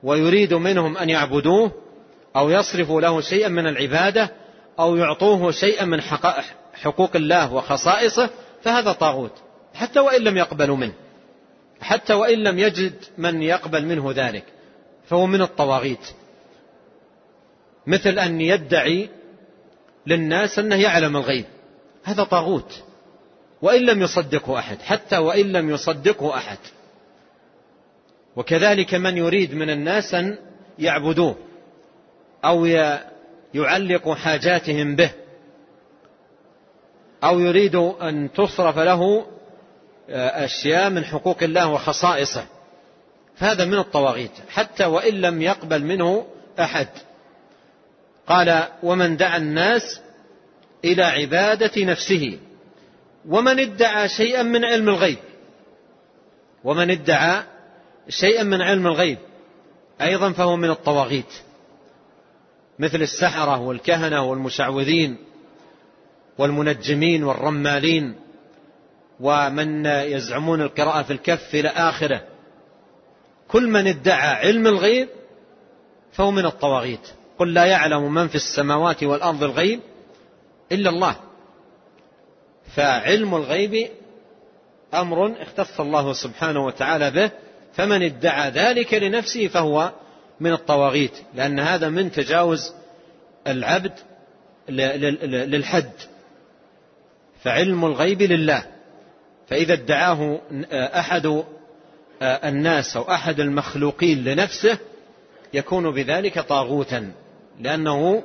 ويريد 0.02 0.54
منهم 0.54 0.96
أن 0.96 1.10
يعبدوه 1.10 1.72
أو 2.36 2.50
يصرفوا 2.50 3.00
له 3.00 3.20
شيئا 3.20 3.48
من 3.48 3.66
العبادة 3.66 4.30
أو 4.78 4.96
يعطوه 4.96 5.50
شيئا 5.50 5.84
من 5.84 6.00
حقوق 6.74 7.16
الله 7.16 7.54
وخصائصه 7.54 8.30
فهذا 8.62 8.92
طاغوت. 8.92 9.32
حتى 9.74 10.00
وإن 10.00 10.22
لم 10.22 10.36
يقبلوا 10.36 10.76
منه. 10.76 10.92
حتى 11.80 12.14
وإن 12.14 12.38
لم 12.38 12.58
يجد 12.58 12.94
من 13.18 13.42
يقبل 13.42 13.86
منه 13.86 14.12
ذلك. 14.16 14.44
فهو 15.08 15.26
من 15.26 15.42
الطواغيت. 15.42 16.06
مثل 17.86 18.18
أن 18.18 18.40
يدعي 18.40 19.08
للناس 20.06 20.58
أنه 20.58 20.76
يعلم 20.76 21.16
الغيب. 21.16 21.44
هذا 22.04 22.24
طاغوت. 22.24 22.82
وإن 23.62 23.82
لم 23.82 24.02
يصدقه 24.02 24.58
أحد 24.58 24.82
حتى 24.82 25.18
وإن 25.18 25.52
لم 25.52 25.70
يصدقه 25.70 26.36
أحد. 26.36 26.58
وكذلك 28.36 28.94
من 28.94 29.16
يريد 29.16 29.54
من 29.54 29.70
الناس 29.70 30.14
أن 30.14 30.38
يعبدوه 30.78 31.36
أو 32.44 32.66
يعلق 33.54 34.10
حاجاتهم 34.10 34.96
به 34.96 35.10
أو 37.24 37.40
يريد 37.40 37.74
أن 37.76 38.28
تصرف 38.32 38.78
له 38.78 39.26
آه، 40.10 40.44
أشياء 40.44 40.90
من 40.90 41.04
حقوق 41.04 41.42
الله 41.42 41.68
وخصائصه. 41.68 42.46
فهذا 43.36 43.64
من 43.64 43.78
الطواغيت 43.78 44.30
حتى 44.48 44.84
وإن 44.84 45.14
لم 45.14 45.42
يقبل 45.42 45.84
منه 45.84 46.26
أحد. 46.60 46.88
قال 48.26 48.62
ومن 48.82 49.16
دعا 49.16 49.36
الناس 49.36 50.00
إلى 50.84 51.02
عبادة 51.02 51.84
نفسه 51.84 52.38
ومن 53.28 53.60
ادعى 53.60 54.08
شيئا 54.08 54.42
من 54.42 54.64
علم 54.64 54.88
الغيب. 54.88 55.18
ومن 56.64 56.90
ادعى 56.90 57.42
شيئا 58.08 58.42
من 58.42 58.62
علم 58.62 58.86
الغيب. 58.86 59.18
أيضا 60.00 60.32
فهو 60.32 60.56
من 60.56 60.70
الطواغيت. 60.70 61.32
مثل 62.78 63.02
السحرة 63.02 63.60
والكهنة 63.60 64.22
والمشعوذين 64.22 65.16
والمنجمين 66.38 67.24
والرمالين 67.24 68.14
ومن 69.20 69.86
يزعمون 69.86 70.62
القراءة 70.62 71.02
في 71.02 71.12
الكف 71.12 71.54
إلى 71.54 71.68
آخره. 71.68 72.22
كل 73.48 73.68
من 73.68 73.86
ادعى 73.86 74.46
علم 74.46 74.66
الغيب 74.66 75.08
فهو 76.12 76.30
من 76.30 76.46
الطواغيت. 76.46 77.08
قل 77.38 77.54
لا 77.54 77.64
يعلم 77.64 78.14
من 78.14 78.28
في 78.28 78.34
السماوات 78.34 79.04
والأرض 79.04 79.42
الغيب 79.42 79.80
إلا 80.72 80.90
الله. 80.90 81.27
فعلم 82.76 83.34
الغيب 83.34 83.88
أمر 84.94 85.42
اختص 85.42 85.80
الله 85.80 86.12
سبحانه 86.12 86.64
وتعالى 86.64 87.10
به 87.10 87.30
فمن 87.72 88.02
ادعى 88.02 88.50
ذلك 88.50 88.94
لنفسه 88.94 89.48
فهو 89.48 89.92
من 90.40 90.52
الطواغيت 90.52 91.12
لأن 91.34 91.60
هذا 91.60 91.88
من 91.88 92.12
تجاوز 92.12 92.72
العبد 93.46 93.92
للحد. 94.68 95.90
فعلم 97.42 97.84
الغيب 97.84 98.22
لله. 98.22 98.64
فإذا 99.48 99.72
ادعاه 99.72 100.40
أحد 100.72 101.44
الناس 102.22 102.96
أو 102.96 103.02
أحد 103.02 103.40
المخلوقين 103.40 104.24
لنفسه 104.24 104.78
يكون 105.54 105.90
بذلك 105.90 106.38
طاغوتا 106.38 107.12
لأنه 107.60 108.22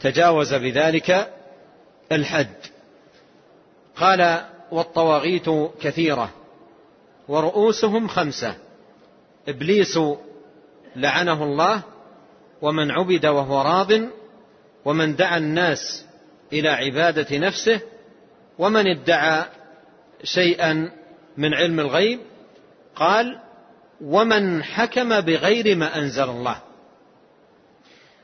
تجاوز 0.00 0.54
بذلك 0.54 1.32
الحد. 2.12 2.56
قال 4.00 4.44
والطواغيت 4.72 5.50
كثيرة 5.80 6.30
ورؤوسهم 7.28 8.08
خمسة. 8.08 8.54
إبليس 9.48 9.98
لعنه 10.96 11.44
الله 11.44 11.82
ومن 12.62 12.90
عبد 12.90 13.26
وهو 13.26 13.62
راض 13.62 13.92
ومن 14.84 15.16
دعا 15.16 15.36
الناس 15.36 16.04
إلى 16.52 16.68
عبادة 16.68 17.38
نفسه 17.38 17.80
ومن 18.58 18.86
ادعى 18.86 19.44
شيئا 20.24 20.90
من 21.36 21.54
علم 21.54 21.80
الغيب 21.80 22.20
قال 22.96 23.38
ومن 24.00 24.62
حكم 24.62 25.20
بغير 25.20 25.76
ما 25.76 25.98
أنزل 25.98 26.30
الله. 26.30 26.56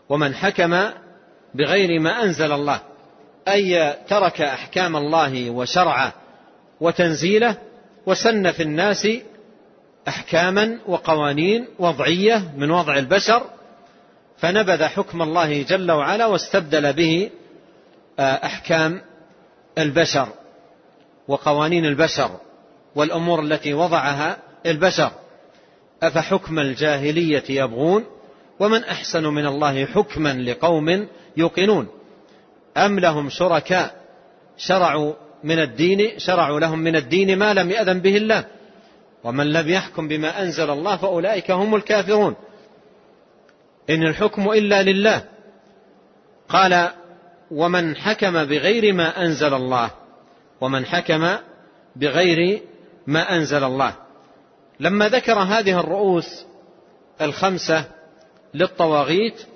ومن 0.09 0.35
حكم 0.35 0.91
بغير 1.55 2.01
ما 2.01 2.23
أنزل 2.23 2.53
الله. 2.53 2.81
أي 3.49 3.97
ترك 4.09 4.41
أحكام 4.41 4.97
الله 4.97 5.51
وشرعه 5.51 6.13
وتنزيله 6.81 7.57
وسن 8.07 8.53
في 8.53 8.63
الناس 8.63 9.09
أحكاما 10.09 10.79
وقوانين 10.87 11.67
وضعية 11.79 12.53
من 12.57 12.71
وضع 12.71 12.99
البشر 12.99 13.43
فنبذ 14.39 14.85
حكم 14.85 15.23
الله 15.23 15.63
جل 15.63 15.91
وعلا 15.93 16.27
واستبدل 16.27 16.93
به 16.93 17.31
آه، 18.19 18.23
أحكام 18.23 19.03
البشر 19.79 20.29
وقوانين 21.29 21.87
البشر 21.87 22.31
والأمور 22.95 23.43
التي 23.43 23.75
وضعها 23.75 24.39
البشر. 24.67 25.11
أفحكم 26.03 26.59
الجاهلية 26.59 27.45
يبغون؟ 27.49 28.05
ومن 28.61 28.85
أحسن 28.85 29.27
من 29.27 29.47
الله 29.47 29.87
حكما 29.87 30.33
لقوم 30.33 31.07
يوقنون؟ 31.37 31.89
أم 32.77 32.99
لهم 32.99 33.31
شركاء 33.31 33.95
شرعوا 34.57 35.13
من 35.45 35.59
الدين 35.59 36.19
شرعوا 36.19 36.61
لهم 36.61 36.79
من 36.79 36.97
الدين 36.97 37.39
ما 37.39 37.55
لم 37.55 37.71
يأذن 37.71 38.01
به 38.01 38.17
الله. 38.17 38.45
ومن 39.25 39.53
لم 39.53 39.69
يحكم 39.69 40.09
بما 40.09 40.43
أنزل 40.43 40.71
الله 40.71 40.97
فأولئك 40.97 41.51
هم 41.51 41.75
الكافرون. 41.75 42.37
إن 43.91 44.03
الحكم 44.03 44.51
إلا 44.51 44.83
لله. 44.83 45.25
قال 46.49 46.89
ومن 47.51 47.97
حكم 47.97 48.45
بغير 48.45 48.93
ما 48.93 49.23
أنزل 49.23 49.55
الله. 49.55 49.91
ومن 50.61 50.87
حكم 50.87 51.37
بغير 51.97 52.63
ما 53.07 53.37
أنزل 53.37 53.65
الله. 53.65 53.95
لما 54.81 55.09
ذكر 55.09 55.39
هذه 55.39 55.81
الرؤوس 55.81 56.45
الخمسة 57.21 57.85
للطواغيت 58.55 59.47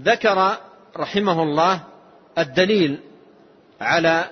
ذكر 0.00 0.56
رحمه 0.96 1.42
الله 1.42 1.80
الدليل 2.38 2.98
على 3.80 4.24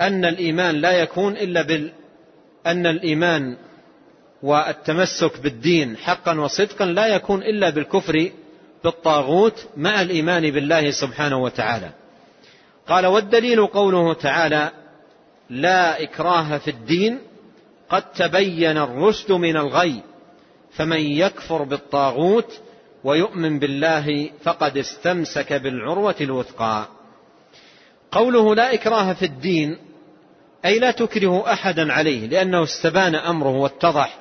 أن 0.00 0.24
الإيمان 0.24 0.74
لا 0.74 0.92
يكون 0.92 1.36
إلا 1.36 1.62
بال 1.62 1.92
أن 2.66 2.86
الإيمان 2.86 3.56
والتمسك 4.42 5.40
بالدين 5.40 5.96
حقا 5.96 6.40
وصدقا 6.40 6.84
لا 6.84 7.06
يكون 7.06 7.42
إلا 7.42 7.70
بالكفر 7.70 8.30
بالطاغوت 8.84 9.66
مع 9.76 10.02
الإيمان 10.02 10.50
بالله 10.50 10.90
سبحانه 10.90 11.38
وتعالى. 11.42 11.90
قال 12.88 13.06
والدليل 13.06 13.66
قوله 13.66 14.14
تعالى 14.14 14.70
لا 15.50 16.02
إكراه 16.02 16.58
في 16.58 16.70
الدين 16.70 17.18
قد 17.88 18.12
تبين 18.12 18.78
الرشد 18.78 19.32
من 19.32 19.56
الغي 19.56 20.02
فمن 20.72 21.00
يكفر 21.00 21.62
بالطاغوت 21.62 22.60
ويؤمن 23.04 23.58
بالله 23.58 24.30
فقد 24.42 24.76
استمسك 24.76 25.52
بالعروة 25.52 26.16
الوثقى. 26.20 26.97
قوله 28.12 28.54
لا 28.54 28.74
إكراه 28.74 29.12
في 29.12 29.24
الدين 29.24 29.78
أي 30.64 30.78
لا 30.78 30.90
تكره 30.90 31.52
أحدا 31.52 31.92
عليه 31.92 32.26
لأنه 32.26 32.62
استبان 32.62 33.14
أمره 33.14 33.56
واتضح 33.56 34.18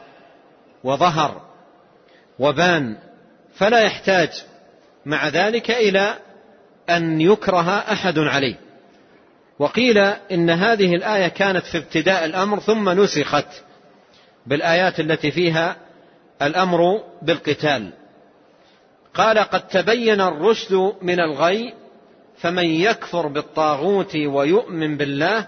وظهر 0.84 1.42
وبان 2.40 2.98
فلا 3.56 3.80
يحتاج 3.80 4.30
مع 5.06 5.28
ذلك 5.28 5.72
إلى 5.72 6.18
أن 6.90 7.22
يكره 7.22 7.78
أحد 7.78 8.20
عليه. 8.20 8.56
وقيل 9.60 9.98
إن 10.32 10.50
هذه 10.50 10.96
الآية 10.96 11.28
كانت 11.28 11.66
في 11.66 11.78
ابتداء 11.78 12.26
الأمر 12.26 12.60
ثم 12.60 12.90
نسخت 12.90 13.48
بالآيات 14.46 15.00
التي 15.00 15.32
فيها 15.32 15.76
الأمر 16.42 17.04
بالقتال. 17.22 17.94
قال 19.14 19.40
قد 19.40 19.68
تبين 19.68 20.22
الرشد 20.22 20.94
من 21.02 21.20
الغي 21.20 21.74
فمن 22.38 22.66
يكفر 22.66 23.28
بالطاغوت 23.28 24.16
ويؤمن 24.16 24.98
بالله 24.98 25.48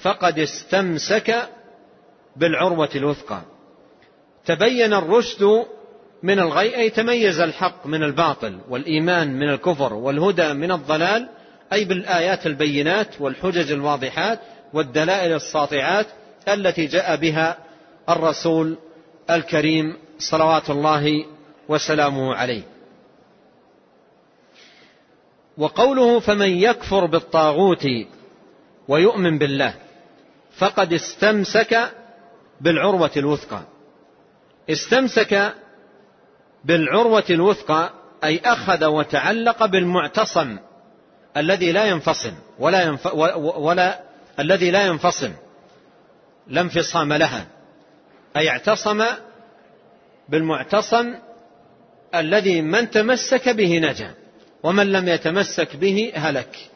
فقد 0.00 0.38
استمسك 0.38 1.48
بالعروة 2.36 2.90
الوثقى. 2.96 3.40
تبين 4.46 4.92
الرشد 4.92 5.64
من 6.22 6.38
الغي 6.38 6.76
أي 6.76 6.90
تميز 6.90 7.40
الحق 7.40 7.86
من 7.86 8.02
الباطل 8.02 8.58
والإيمان 8.68 9.38
من 9.38 9.48
الكفر 9.48 9.94
والهدى 9.94 10.52
من 10.52 10.72
الضلال 10.72 11.28
أي 11.72 11.84
بالآيات 11.84 12.46
البينات 12.46 13.20
والحجج 13.20 13.72
الواضحات 13.72 14.40
والدلائل 14.72 15.32
الساطعات 15.34 16.06
التي 16.48 16.86
جاء 16.86 17.16
بها 17.16 17.58
الرسول 18.08 18.78
الكريم 19.30 19.96
صلوات 20.18 20.70
الله 20.70 21.24
وسلامه 21.68 22.34
عليه. 22.34 22.71
وقوله 25.58 26.20
فمن 26.20 26.48
يكفر 26.48 27.06
بالطاغوت 27.06 27.86
ويؤمن 28.88 29.38
بالله 29.38 29.74
فقد 30.56 30.92
استمسك 30.92 31.92
بالعروة 32.60 33.10
الوثقى. 33.16 33.60
استمسك 34.70 35.54
بالعروة 36.64 37.24
الوثقى 37.30 37.90
أي 38.24 38.40
أخذ 38.44 38.84
وتعلق 38.84 39.66
بالمعتصم 39.66 40.58
الذي 41.36 41.72
لا 41.72 41.84
ينفصل 41.84 42.32
ولا, 42.58 42.82
ينف 42.82 43.14
ولا 43.14 44.00
الذي 44.38 44.70
لا 44.70 44.86
ينفصل 44.86 45.30
لا 46.46 46.60
انفصام 46.60 47.12
لها. 47.12 47.46
أي 48.36 48.48
اعتصم 48.48 49.04
بالمعتصم 50.28 51.14
الذي 52.14 52.62
من 52.62 52.90
تمسك 52.90 53.48
به 53.48 53.78
نجا. 53.78 54.21
ومن 54.62 54.92
لم 54.92 55.08
يتمسك 55.08 55.76
به 55.76 56.12
هلك. 56.14 56.70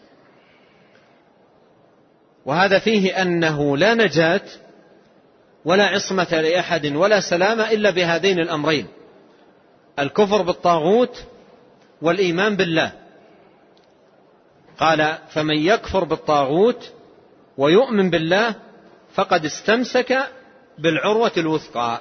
وهذا 2.46 2.78
فيه 2.78 3.22
أنه 3.22 3.76
لا 3.76 3.94
نجاة 3.94 4.40
ولا 5.64 5.84
عصمة 5.86 6.40
لأحد 6.40 6.86
ولا 6.86 7.20
سلامة 7.20 7.70
إلا 7.70 7.90
بهذين 7.90 8.38
الأمرين. 8.38 8.86
الكفر 9.98 10.42
بالطاغوت 10.42 11.24
والإيمان 12.02 12.56
بالله. 12.56 12.92
قال 14.78 15.18
فمن 15.28 15.56
يكفر 15.56 16.04
بالطاغوت 16.04 16.92
ويؤمن 17.58 18.10
بالله 18.10 18.54
فقد 19.14 19.44
استمسك 19.44 20.18
بالعروة 20.78 21.32
الوثقى. 21.36 22.00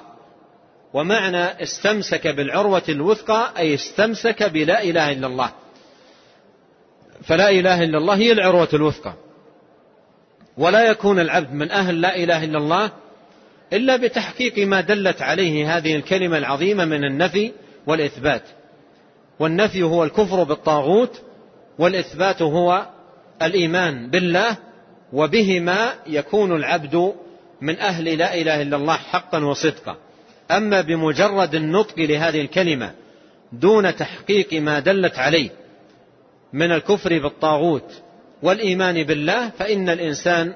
ومعنى 0.92 1.62
استمسك 1.62 2.26
بالعروة 2.26 2.82
الوثقى 2.88 3.52
أي 3.58 3.74
استمسك 3.74 4.42
بلا 4.42 4.82
إله 4.82 5.12
إلا 5.12 5.26
الله. 5.26 5.50
فلا 7.26 7.50
إله 7.50 7.84
إلا 7.84 7.98
الله 7.98 8.14
هي 8.14 8.32
العروة 8.32 8.68
الوثقى. 8.74 9.14
ولا 10.58 10.90
يكون 10.90 11.20
العبد 11.20 11.52
من 11.52 11.70
أهل 11.70 12.00
لا 12.00 12.16
إله 12.16 12.44
إلا 12.44 12.58
الله 12.58 12.90
إلا 13.72 13.96
بتحقيق 13.96 14.66
ما 14.66 14.80
دلت 14.80 15.22
عليه 15.22 15.76
هذه 15.76 15.96
الكلمة 15.96 16.38
العظيمة 16.38 16.84
من 16.84 17.04
النفي 17.04 17.52
والإثبات. 17.86 18.42
والنفي 19.38 19.82
هو 19.82 20.04
الكفر 20.04 20.42
بالطاغوت 20.42 21.22
والإثبات 21.78 22.42
هو 22.42 22.86
الإيمان 23.42 24.10
بالله 24.10 24.56
وبهما 25.12 25.94
يكون 26.06 26.56
العبد 26.56 27.14
من 27.60 27.78
أهل 27.78 28.18
لا 28.18 28.34
إله 28.34 28.62
إلا 28.62 28.76
الله 28.76 28.96
حقا 28.96 29.44
وصدقا. 29.44 29.96
أما 30.50 30.80
بمجرد 30.80 31.54
النطق 31.54 31.98
لهذه 31.98 32.40
الكلمة 32.40 32.90
دون 33.52 33.96
تحقيق 33.96 34.52
ما 34.52 34.78
دلت 34.80 35.18
عليه 35.18 35.50
من 36.52 36.72
الكفر 36.72 37.18
بالطاغوت 37.18 38.02
والإيمان 38.42 39.02
بالله 39.02 39.50
فإن 39.50 39.88
الإنسان 39.88 40.54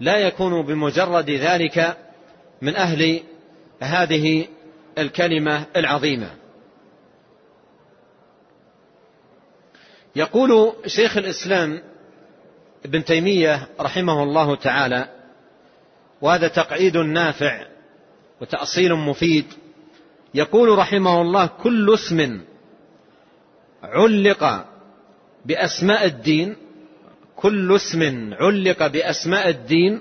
لا 0.00 0.16
يكون 0.16 0.62
بمجرد 0.62 1.30
ذلك 1.30 1.96
من 2.62 2.76
أهل 2.76 3.20
هذه 3.80 4.46
الكلمة 4.98 5.66
العظيمة. 5.76 6.30
يقول 10.16 10.72
شيخ 10.86 11.16
الإسلام 11.16 11.82
ابن 12.84 13.04
تيمية 13.04 13.68
رحمه 13.80 14.22
الله 14.22 14.56
تعالى 14.56 15.08
وهذا 16.20 16.48
تقعيد 16.48 16.96
نافع 16.96 17.66
وتأصيل 18.40 18.94
مفيد. 18.94 19.46
يقول 20.34 20.78
رحمه 20.78 21.20
الله 21.20 21.46
كل 21.46 21.94
اسم 21.94 22.40
علق 23.82 24.71
بأسماء 25.46 26.06
الدين 26.06 26.56
كل 27.36 27.76
اسم 27.76 28.32
علق 28.34 28.86
بأسماء 28.86 29.48
الدين 29.48 30.00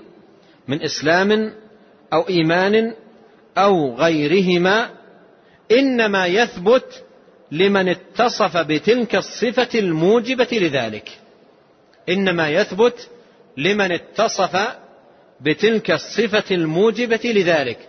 من 0.67 0.81
إسلام 0.81 1.53
أو 2.13 2.29
إيمان 2.29 2.93
أو 3.57 3.95
غيرهما 3.95 4.89
إنما 5.71 6.25
يثبت 6.25 7.03
لمن 7.51 7.89
اتصف 7.89 8.57
بتلك 8.57 9.15
الصفة 9.15 9.79
الموجبة 9.79 10.47
لذلك. 10.51 11.09
إنما 12.09 12.49
يثبت 12.49 13.09
لمن 13.57 13.91
اتصف 13.91 14.67
بتلك 15.41 15.91
الصفة 15.91 16.55
الموجبة 16.55 17.19
لذلك. 17.23 17.79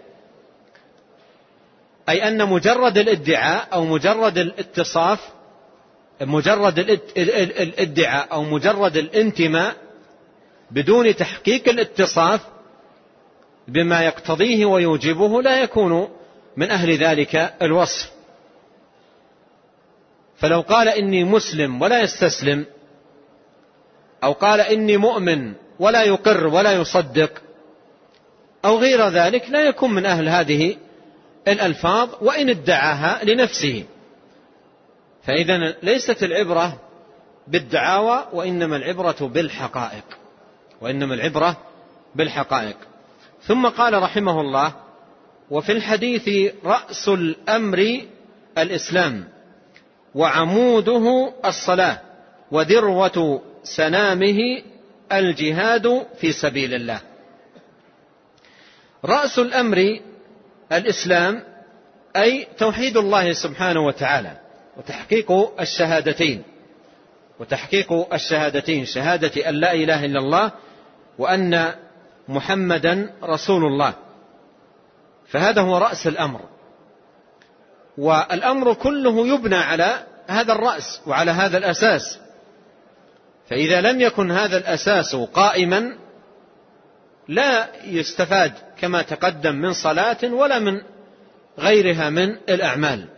أي 2.08 2.28
أن 2.28 2.48
مجرد 2.48 2.98
الادعاء 2.98 3.68
أو 3.72 3.84
مجرد 3.84 4.38
الاتصاف 4.38 5.20
مجرد 6.22 6.78
الادعاء 7.58 8.32
أو 8.32 8.42
مجرد 8.42 8.96
الانتماء 8.96 9.76
بدون 10.70 11.16
تحقيق 11.16 11.68
الاتصاف 11.68 12.40
بما 13.68 14.02
يقتضيه 14.02 14.64
ويوجبه 14.64 15.42
لا 15.42 15.62
يكون 15.62 16.08
من 16.56 16.70
أهل 16.70 16.96
ذلك 16.96 17.54
الوصف. 17.62 18.10
فلو 20.36 20.60
قال 20.60 20.88
إني 20.88 21.24
مسلم 21.24 21.82
ولا 21.82 22.00
يستسلم 22.02 22.66
أو 24.24 24.32
قال 24.32 24.60
إني 24.60 24.96
مؤمن 24.96 25.52
ولا 25.78 26.02
يقر 26.02 26.46
ولا 26.46 26.72
يصدق 26.72 27.42
أو 28.64 28.78
غير 28.78 29.08
ذلك 29.08 29.50
لا 29.50 29.68
يكون 29.68 29.94
من 29.94 30.06
أهل 30.06 30.28
هذه 30.28 30.76
الألفاظ 31.48 32.08
وإن 32.20 32.48
ادعاها 32.48 33.24
لنفسه. 33.24 33.84
فإذا 35.26 35.74
ليست 35.82 36.22
العبرة 36.22 36.80
بالدعاوى 37.48 38.28
وإنما 38.32 38.76
العبرة 38.76 39.16
بالحقائق. 39.20 40.04
وإنما 40.80 41.14
العبرة 41.14 41.56
بالحقائق. 42.14 42.76
ثم 43.42 43.68
قال 43.68 44.02
رحمه 44.02 44.40
الله 44.40 44.74
وفي 45.50 45.72
الحديث 45.72 46.54
رأس 46.64 47.08
الأمر 47.08 48.00
الإسلام 48.58 49.28
وعموده 50.14 51.32
الصلاة 51.44 52.00
وذروة 52.50 53.42
سنامه 53.62 54.62
الجهاد 55.12 56.06
في 56.20 56.32
سبيل 56.32 56.74
الله. 56.74 57.00
رأس 59.04 59.38
الأمر 59.38 60.00
الإسلام 60.72 61.42
أي 62.16 62.46
توحيد 62.58 62.96
الله 62.96 63.32
سبحانه 63.32 63.86
وتعالى. 63.86 64.41
وتحقيق 64.76 65.32
الشهادتين. 65.60 66.42
وتحقيق 67.40 68.14
الشهادتين 68.14 68.84
شهادة 68.84 69.48
أن 69.48 69.54
لا 69.54 69.72
إله 69.72 70.04
إلا 70.04 70.18
الله 70.18 70.52
وأن 71.18 71.74
محمدا 72.28 73.10
رسول 73.22 73.64
الله. 73.64 73.94
فهذا 75.28 75.62
هو 75.62 75.78
رأس 75.78 76.06
الأمر. 76.06 76.40
والأمر 77.98 78.74
كله 78.74 79.26
يبنى 79.26 79.56
على 79.56 80.06
هذا 80.26 80.52
الرأس 80.52 81.00
وعلى 81.06 81.30
هذا 81.30 81.58
الأساس. 81.58 82.18
فإذا 83.50 83.80
لم 83.80 84.00
يكن 84.00 84.30
هذا 84.30 84.56
الأساس 84.56 85.16
قائما 85.16 85.96
لا 87.28 87.68
يستفاد 87.84 88.52
كما 88.78 89.02
تقدم 89.02 89.54
من 89.54 89.72
صلاة 89.72 90.18
ولا 90.24 90.58
من 90.58 90.80
غيرها 91.58 92.10
من 92.10 92.28
الأعمال. 92.48 93.08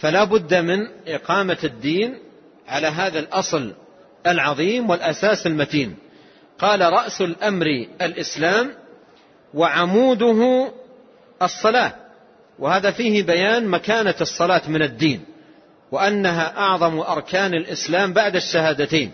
فلا 0.00 0.24
بد 0.24 0.54
من 0.54 0.86
إقامة 1.06 1.58
الدين 1.64 2.18
على 2.68 2.86
هذا 2.86 3.18
الأصل 3.18 3.74
العظيم 4.26 4.90
والأساس 4.90 5.46
المتين. 5.46 5.96
قال 6.58 6.80
رأس 6.80 7.20
الأمر 7.20 7.66
الإسلام 8.02 8.74
وعموده 9.54 10.72
الصلاة 11.42 11.94
وهذا 12.58 12.90
فيه 12.90 13.22
بيان 13.22 13.66
مكانة 13.68 14.14
الصلاة 14.20 14.62
من 14.68 14.82
الدين 14.82 15.24
وأنها 15.92 16.58
أعظم 16.58 17.00
أركان 17.00 17.54
الإسلام 17.54 18.12
بعد 18.12 18.36
الشهادتين 18.36 19.12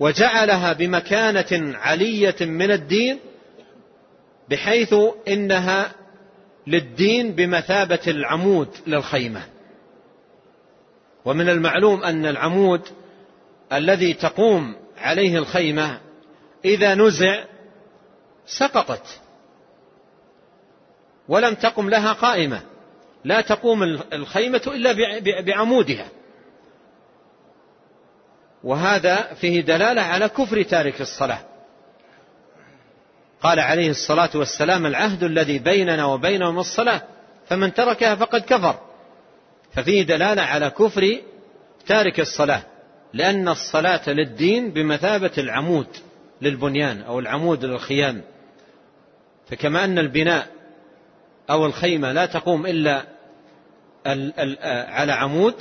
وجعلها 0.00 0.72
بمكانة 0.72 1.76
علية 1.78 2.36
من 2.40 2.70
الدين 2.70 3.18
بحيث 4.50 4.94
إنها 5.28 5.92
للدين 6.66 7.32
بمثابة 7.32 8.00
العمود 8.06 8.68
للخيمة. 8.86 9.42
ومن 11.24 11.48
المعلوم 11.48 12.02
أن 12.02 12.26
العمود 12.26 12.82
الذي 13.72 14.14
تقوم 14.14 14.76
عليه 14.98 15.38
الخيمة 15.38 16.00
إذا 16.64 16.94
نزع 16.94 17.44
سقطت 18.46 19.20
ولم 21.28 21.54
تقم 21.54 21.90
لها 21.90 22.12
قائمة. 22.12 22.60
لا 23.24 23.40
تقوم 23.40 23.82
الخيمة 24.12 24.62
إلا 24.66 25.20
بعمودها. 25.40 26.08
وهذا 28.64 29.34
فيه 29.34 29.60
دلالة 29.60 30.02
على 30.02 30.28
كفر 30.28 30.62
تارك 30.62 31.00
الصلاة. 31.00 31.40
قال 33.42 33.60
عليه 33.60 33.90
الصلاة 33.90 34.30
والسلام 34.34 34.86
العهد 34.86 35.22
الذي 35.22 35.58
بيننا 35.58 36.04
وبينهم 36.04 36.58
الصلاة 36.58 37.02
فمن 37.46 37.74
تركها 37.74 38.14
فقد 38.14 38.40
كفر. 38.40 38.80
ففيه 39.74 40.02
دلالة 40.02 40.42
على 40.42 40.70
كفر 40.70 41.20
تارك 41.86 42.20
الصلاة 42.20 42.62
لأن 43.12 43.48
الصلاة 43.48 44.10
للدين 44.10 44.70
بمثابة 44.70 45.30
العمود 45.38 45.86
للبنيان 46.42 47.02
أو 47.02 47.18
العمود 47.18 47.64
للخيام. 47.64 48.22
فكما 49.50 49.84
أن 49.84 49.98
البناء 49.98 50.46
أو 51.50 51.66
الخيمة 51.66 52.12
لا 52.12 52.26
تقوم 52.26 52.66
إلا 52.66 53.04
على 54.88 55.12
عمود 55.12 55.54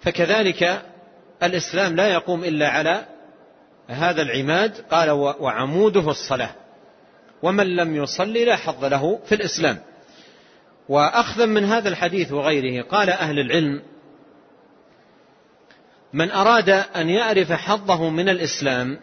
فكذلك 0.00 0.82
الإسلام 1.42 1.96
لا 1.96 2.08
يقوم 2.08 2.44
إلا 2.44 2.68
على 2.68 3.04
هذا 3.88 4.22
العماد 4.22 4.72
قال 4.90 5.10
وعموده 5.10 6.10
الصلاة. 6.10 6.50
ومن 7.42 7.76
لم 7.76 7.96
يصلي 7.96 8.44
لا 8.44 8.56
حظ 8.56 8.84
له 8.84 9.20
في 9.26 9.34
الإسلام. 9.34 9.78
وأخذا 10.88 11.46
من 11.46 11.64
هذا 11.64 11.88
الحديث 11.88 12.32
وغيره. 12.32 12.82
قال 12.82 13.10
أهل 13.10 13.38
العلم 13.38 13.82
من 16.12 16.30
أراد 16.30 16.68
أن 16.68 17.08
يعرف 17.08 17.52
حظه 17.52 18.10
من 18.10 18.28
الإسلام 18.28 19.00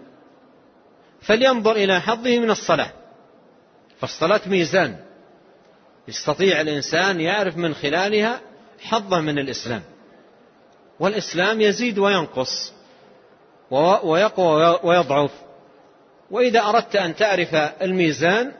فلينظر 1.21 1.71
إلى 1.71 2.01
حظه 2.01 2.39
من 2.39 2.51
الصلاة. 2.51 2.91
فالصلاة 3.99 4.41
ميزان. 4.45 4.97
يستطيع 6.07 6.61
الإنسان 6.61 7.21
يعرف 7.21 7.57
من 7.57 7.73
خلالها 7.73 8.41
حظه 8.81 9.21
من 9.21 9.39
الإسلام. 9.39 9.81
والإسلام 10.99 11.61
يزيد 11.61 11.99
وينقص 11.99 12.73
ويقوى 14.03 14.79
ويضعف. 14.83 15.31
وإذا 16.31 16.59
أردت 16.59 16.95
أن 16.95 17.15
تعرف 17.15 17.55
الميزان 17.55 18.51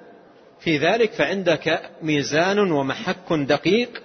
في 0.61 0.77
ذلك 0.77 1.11
فعندك 1.11 1.89
ميزان 2.01 2.71
ومحك 2.71 3.33
دقيق 3.33 4.01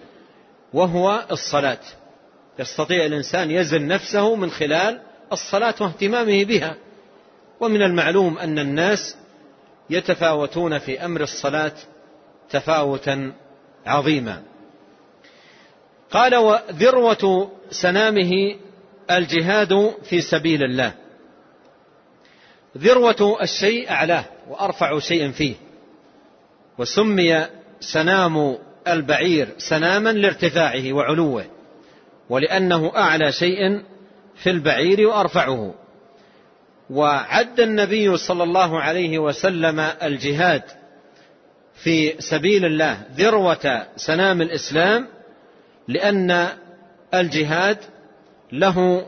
وهو 0.72 1.26
الصلاة. 1.30 1.80
يستطيع 2.58 3.06
الإنسان 3.06 3.50
يزن 3.50 3.86
نفسه 3.86 4.34
من 4.34 4.50
خلال 4.50 5.00
الصلاة 5.32 5.74
واهتمامه 5.80 6.44
بها. 6.44 6.76
ومن 7.60 7.82
المعلوم 7.82 8.38
أن 8.38 8.58
الناس 8.58 9.16
يتفاوتون 9.90 10.78
في 10.78 11.04
أمر 11.04 11.20
الصلاة 11.20 11.72
تفاوتا 12.50 13.32
عظيما. 13.86 14.42
قال 16.10 16.36
وذروة 16.36 17.50
سنامه 17.70 18.56
الجهاد 19.10 19.94
في 20.04 20.20
سبيل 20.20 20.62
الله. 20.62 20.92
ذروة 22.78 23.38
الشيء 23.42 23.90
أعلاه 23.90 24.24
وأرفع 24.48 24.98
شيء 24.98 25.30
فيه. 25.30 25.65
وسمي 26.78 27.46
سنام 27.80 28.58
البعير 28.88 29.48
سناما 29.58 30.12
لارتفاعه 30.12 30.92
وعلوه 30.92 31.44
ولأنه 32.30 32.92
أعلى 32.96 33.32
شيء 33.32 33.82
في 34.36 34.50
البعير 34.50 35.06
وأرفعه. 35.06 35.74
وعد 36.90 37.60
النبي 37.60 38.16
صلى 38.16 38.42
الله 38.42 38.80
عليه 38.80 39.18
وسلم 39.18 39.80
الجهاد 39.80 40.62
في 41.74 42.14
سبيل 42.18 42.64
الله 42.64 42.98
ذروة 43.16 43.86
سنام 43.96 44.42
الإسلام 44.42 45.08
لأن 45.88 46.48
الجهاد 47.14 47.78
له 48.52 49.06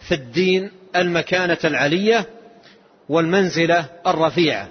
في 0.00 0.14
الدين 0.14 0.70
المكانة 0.96 1.58
العلية 1.64 2.26
والمنزلة 3.08 3.84
الرفيعة. 4.06 4.68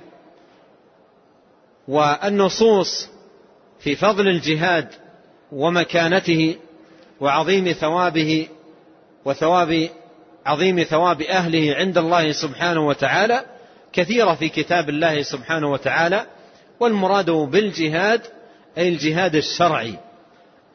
والنصوص 1.88 3.09
في 3.79 3.95
فضل 3.95 4.27
الجهاد 4.27 4.88
ومكانته 5.51 6.55
وعظيم 7.19 7.71
ثوابه 7.71 8.47
وثواب 9.25 9.89
عظيم 10.45 10.84
ثواب 10.84 11.21
أهله 11.21 11.75
عند 11.75 11.97
الله 11.97 12.31
سبحانه 12.31 12.88
وتعالى 12.88 13.45
كثيرة 13.93 14.36
في 14.36 14.49
كتاب 14.49 14.89
الله 14.89 15.21
سبحانه 15.21 15.71
وتعالى 15.71 16.25
والمراد 16.79 17.29
بالجهاد 17.29 18.21
أي 18.77 18.89
الجهاد 18.89 19.36
الشرعي 19.36 19.95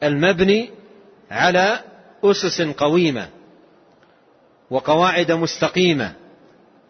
المبني 0.03 0.69
على 1.31 1.79
أسس 2.23 2.61
قويمة 2.61 3.29
وقواعد 4.69 5.31
مستقيمة 5.31 6.13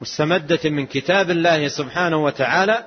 مستمدة 0.02 0.60
من 0.66 0.86
كتاب 0.86 1.32
الله 1.32 1.68
سبحانه 1.68 2.24
وتعالى 2.24 2.86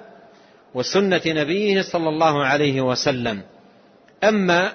وسنة 0.75 1.23
نبيه 1.27 1.83
صلى 1.83 2.09
الله 2.09 2.45
عليه 2.45 2.81
وسلم. 2.81 3.43
أما 4.25 4.73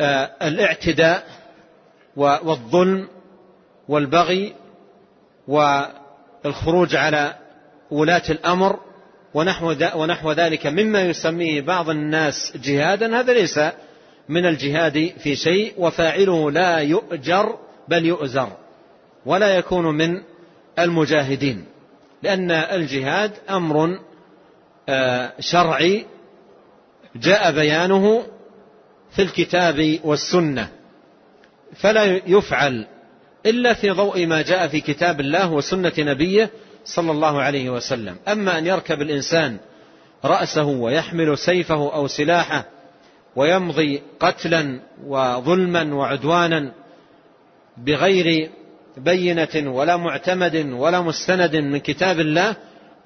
آه، 0.00 0.30
الاعتداء 0.42 1.26
والظلم 2.16 3.08
والبغي 3.88 4.54
والخروج 5.48 6.96
على 6.96 7.34
ولاة 7.90 8.22
الأمر 8.30 8.80
ونحو, 9.34 9.74
ونحو 9.94 10.32
ذلك 10.32 10.66
مما 10.66 11.02
يسميه 11.02 11.60
بعض 11.60 11.90
الناس 11.90 12.52
جهادا 12.56 13.20
هذا 13.20 13.32
ليس 13.32 13.60
من 14.28 14.46
الجهاد 14.46 15.12
في 15.18 15.36
شيء 15.36 15.74
وفاعله 15.78 16.50
لا 16.50 16.78
يؤجر 16.78 17.58
بل 17.88 18.04
يؤزر 18.04 18.52
ولا 19.26 19.56
يكون 19.56 19.84
من 19.84 20.22
المجاهدين 20.78 21.64
لأن 22.22 22.50
الجهاد 22.50 23.32
أمر 23.50 23.98
شرعي 25.40 26.06
جاء 27.16 27.52
بيانه 27.52 28.22
في 29.10 29.22
الكتاب 29.22 29.98
والسنة. 30.04 30.68
فلا 31.76 32.20
يفعل 32.26 32.86
إلا 33.46 33.74
في 33.74 33.90
ضوء 33.90 34.26
ما 34.26 34.42
جاء 34.42 34.68
في 34.68 34.80
كتاب 34.80 35.20
الله 35.20 35.52
وسنة 35.52 35.92
نبيه 35.98 36.50
صلى 36.84 37.10
الله 37.10 37.42
عليه 37.42 37.70
وسلم. 37.70 38.16
أما 38.28 38.58
أن 38.58 38.66
يركب 38.66 39.02
الإنسان 39.02 39.56
رأسه 40.24 40.64
ويحمل 40.64 41.38
سيفه 41.38 41.94
أو 41.94 42.06
سلاحه 42.06 42.64
ويمضي 43.36 44.02
قتلا 44.20 44.80
وظلما 45.06 45.94
وعدوانا 45.94 46.72
بغير 47.76 48.50
بينة 48.96 49.72
ولا 49.72 49.96
معتمد 49.96 50.56
ولا 50.72 51.00
مستند 51.00 51.56
من 51.56 51.78
كتاب 51.78 52.20
الله 52.20 52.56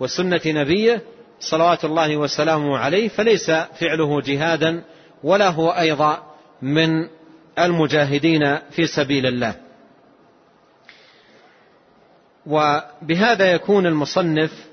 وسنة 0.01 0.41
نبيه 0.47 1.03
صلوات 1.43 1.85
الله 1.85 2.17
وسلامه 2.17 2.79
عليه 2.79 3.09
فليس 3.09 3.51
فعله 3.51 4.21
جهادا 4.21 4.83
ولا 5.23 5.49
هو 5.49 5.71
أيضا 5.71 6.23
من 6.63 7.09
المجاهدين 7.59 8.59
في 8.71 8.87
سبيل 8.87 9.27
الله. 9.27 9.55
وبهذا 12.47 13.53
يكون 13.53 13.87
المصنف 13.87 14.67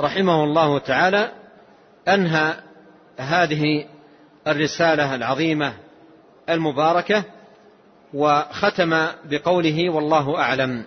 رحمه 0.00 0.44
الله 0.44 0.78
تعالى 0.78 1.32
أنهى 2.08 2.54
هذه 3.18 3.86
الرسالة 4.46 5.14
العظيمة 5.14 5.72
المباركة 6.48 7.22
وختم 8.14 9.06
بقوله 9.24 9.90
والله 9.90 10.38
أعلم. 10.38 10.84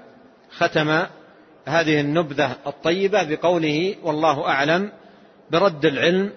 ختم 0.57 1.05
هذه 1.65 2.01
النبذة 2.01 2.55
الطيبة 2.67 3.23
بقوله 3.23 3.95
والله 4.03 4.47
أعلم 4.47 4.91
برد 5.51 5.85
العلم 5.85 6.31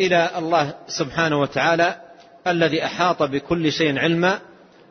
إلى 0.00 0.30
الله 0.38 0.74
سبحانه 0.86 1.40
وتعالى 1.40 2.00
الذي 2.46 2.84
أحاط 2.84 3.22
بكل 3.22 3.72
شيء 3.72 3.98
علما 3.98 4.38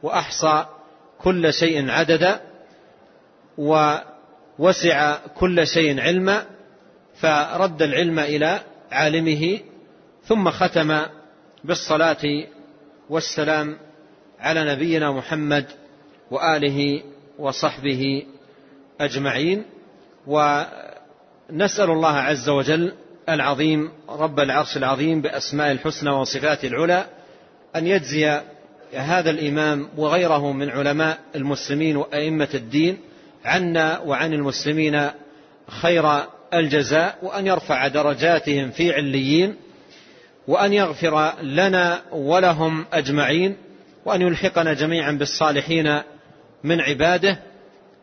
وأحصى 0.03 0.65
كل 1.19 1.53
شيء 1.53 1.89
عددا 1.89 2.39
ووسع 3.57 5.17
كل 5.37 5.67
شيء 5.67 5.99
علما 5.99 6.45
فرد 7.15 7.81
العلم 7.81 8.19
إلى 8.19 8.59
عالمه 8.91 9.59
ثم 10.23 10.49
ختم 10.49 11.01
بالصلاة 11.63 12.45
والسلام 13.09 13.77
على 14.39 14.71
نبينا 14.75 15.11
محمد 15.11 15.65
وآله 16.31 17.03
وصحبه 17.39 18.25
أجمعين 19.01 19.65
ونسأل 20.29 21.89
الله 21.89 22.15
عز 22.15 22.49
وجل 22.49 22.93
العظيم 23.29 23.91
رب 24.09 24.39
العرش 24.39 24.77
العظيم 24.77 25.21
بأسماء 25.21 25.71
الحسنى 25.71 26.09
وصفات 26.09 26.65
العلى 26.65 27.05
أن 27.75 27.87
يجزي 27.87 28.41
هذا 28.93 29.29
الإمام 29.29 29.89
وغيره 29.97 30.51
من 30.51 30.69
علماء 30.69 31.17
المسلمين 31.35 31.97
وأئمة 31.97 32.47
الدين 32.53 32.97
عنا 33.45 33.99
وعن 33.99 34.33
المسلمين 34.33 35.09
خير 35.67 36.23
الجزاء 36.53 37.17
وأن 37.21 37.47
يرفع 37.47 37.87
درجاتهم 37.87 38.71
في 38.71 38.93
عليين 38.93 39.55
وأن 40.47 40.73
يغفر 40.73 41.33
لنا 41.43 42.01
ولهم 42.11 42.85
أجمعين 42.93 43.57
وأن 44.05 44.21
يلحقنا 44.21 44.73
جميعا 44.73 45.11
بالصالحين 45.11 46.01
من 46.63 46.81
عباده 46.81 47.39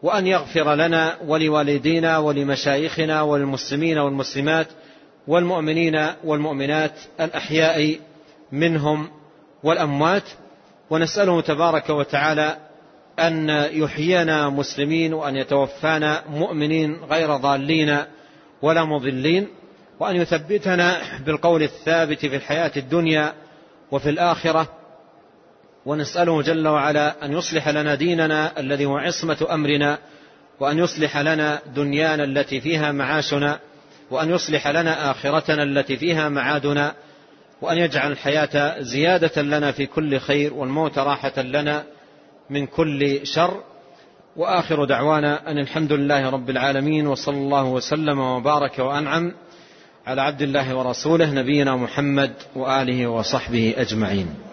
وأن 0.03 0.27
يغفر 0.27 0.75
لنا 0.75 1.17
ولوالدينا 1.27 2.19
ولمشايخنا 2.19 3.23
وللمسلمين 3.23 3.99
والمسلمات 3.99 4.67
والمؤمنين 5.27 6.07
والمؤمنات 6.25 6.93
الأحياء 7.21 7.99
منهم 8.53 9.09
والأموات. 9.63 10.25
ونسأله 10.91 11.41
تبارك 11.41 11.91
وتعالى 11.91 12.57
أن 13.19 13.49
يحيينا 13.73 14.49
مسلمين 14.49 15.15
وأن 15.15 15.37
يتوفانا 15.37 16.23
مؤمنين 16.31 16.97
غير 17.11 17.37
ضالين 17.37 17.99
ولا 18.63 18.85
مضلين 18.85 19.49
وأن 20.01 20.17
يثبتنا 20.17 21.01
بالقول 21.27 21.63
الثابت 21.63 22.19
في 22.19 22.37
الحياة 22.37 22.73
الدنيا 22.77 23.33
وفي 23.91 24.11
الآخرة. 24.11 24.69
ونسأله 25.87 26.43
جل 26.43 26.69
وعلا 26.69 27.25
أن 27.25 27.33
يصلح 27.33 27.69
لنا 27.69 27.95
ديننا 27.95 28.61
الذي 28.61 28.87
هو 28.87 28.97
عصمة 28.97 29.47
أمرنا 29.51 29.99
وأن 30.61 30.79
يصلح 30.79 31.17
لنا 31.17 31.61
دنيانا 31.77 32.25
التي 32.25 32.61
فيها 32.61 32.93
معاشنا 32.93 33.59
وأن 34.11 34.31
يصلح 34.31 34.69
لنا 34.69 35.11
آخرتنا 35.11 35.63
التي 35.63 35.97
فيها 35.97 36.29
معادنا 36.29 36.95
وأن 37.63 37.79
يجعل 37.79 38.13
الحياة 38.13 38.81
زيادة 38.81 39.43
لنا 39.43 39.73
في 39.73 39.87
كل 39.87 40.19
خير 40.19 40.55
والموت 40.55 40.99
راحة 40.99 41.43
لنا 41.43 41.85
من 42.51 42.67
كل 42.67 43.27
شر. 43.27 43.61
وآخر 44.37 44.85
دعوانا 44.85 45.51
أن 45.51 45.59
الحمد 45.59 45.93
لله 45.93 46.31
رب 46.31 46.51
العالمين 46.51 47.07
وصلى 47.07 47.37
الله 47.37 47.65
وسلم 47.65 48.19
وبارك 48.19 48.79
وأنعم 48.79 49.35
على 50.07 50.23
عبد 50.23 50.43
الله 50.43 50.77
ورسوله 50.77 51.31
نبينا 51.31 51.77
محمد 51.77 52.33
وآله 52.57 53.07
وصحبه 53.07 53.75
أجمعين. 53.77 54.46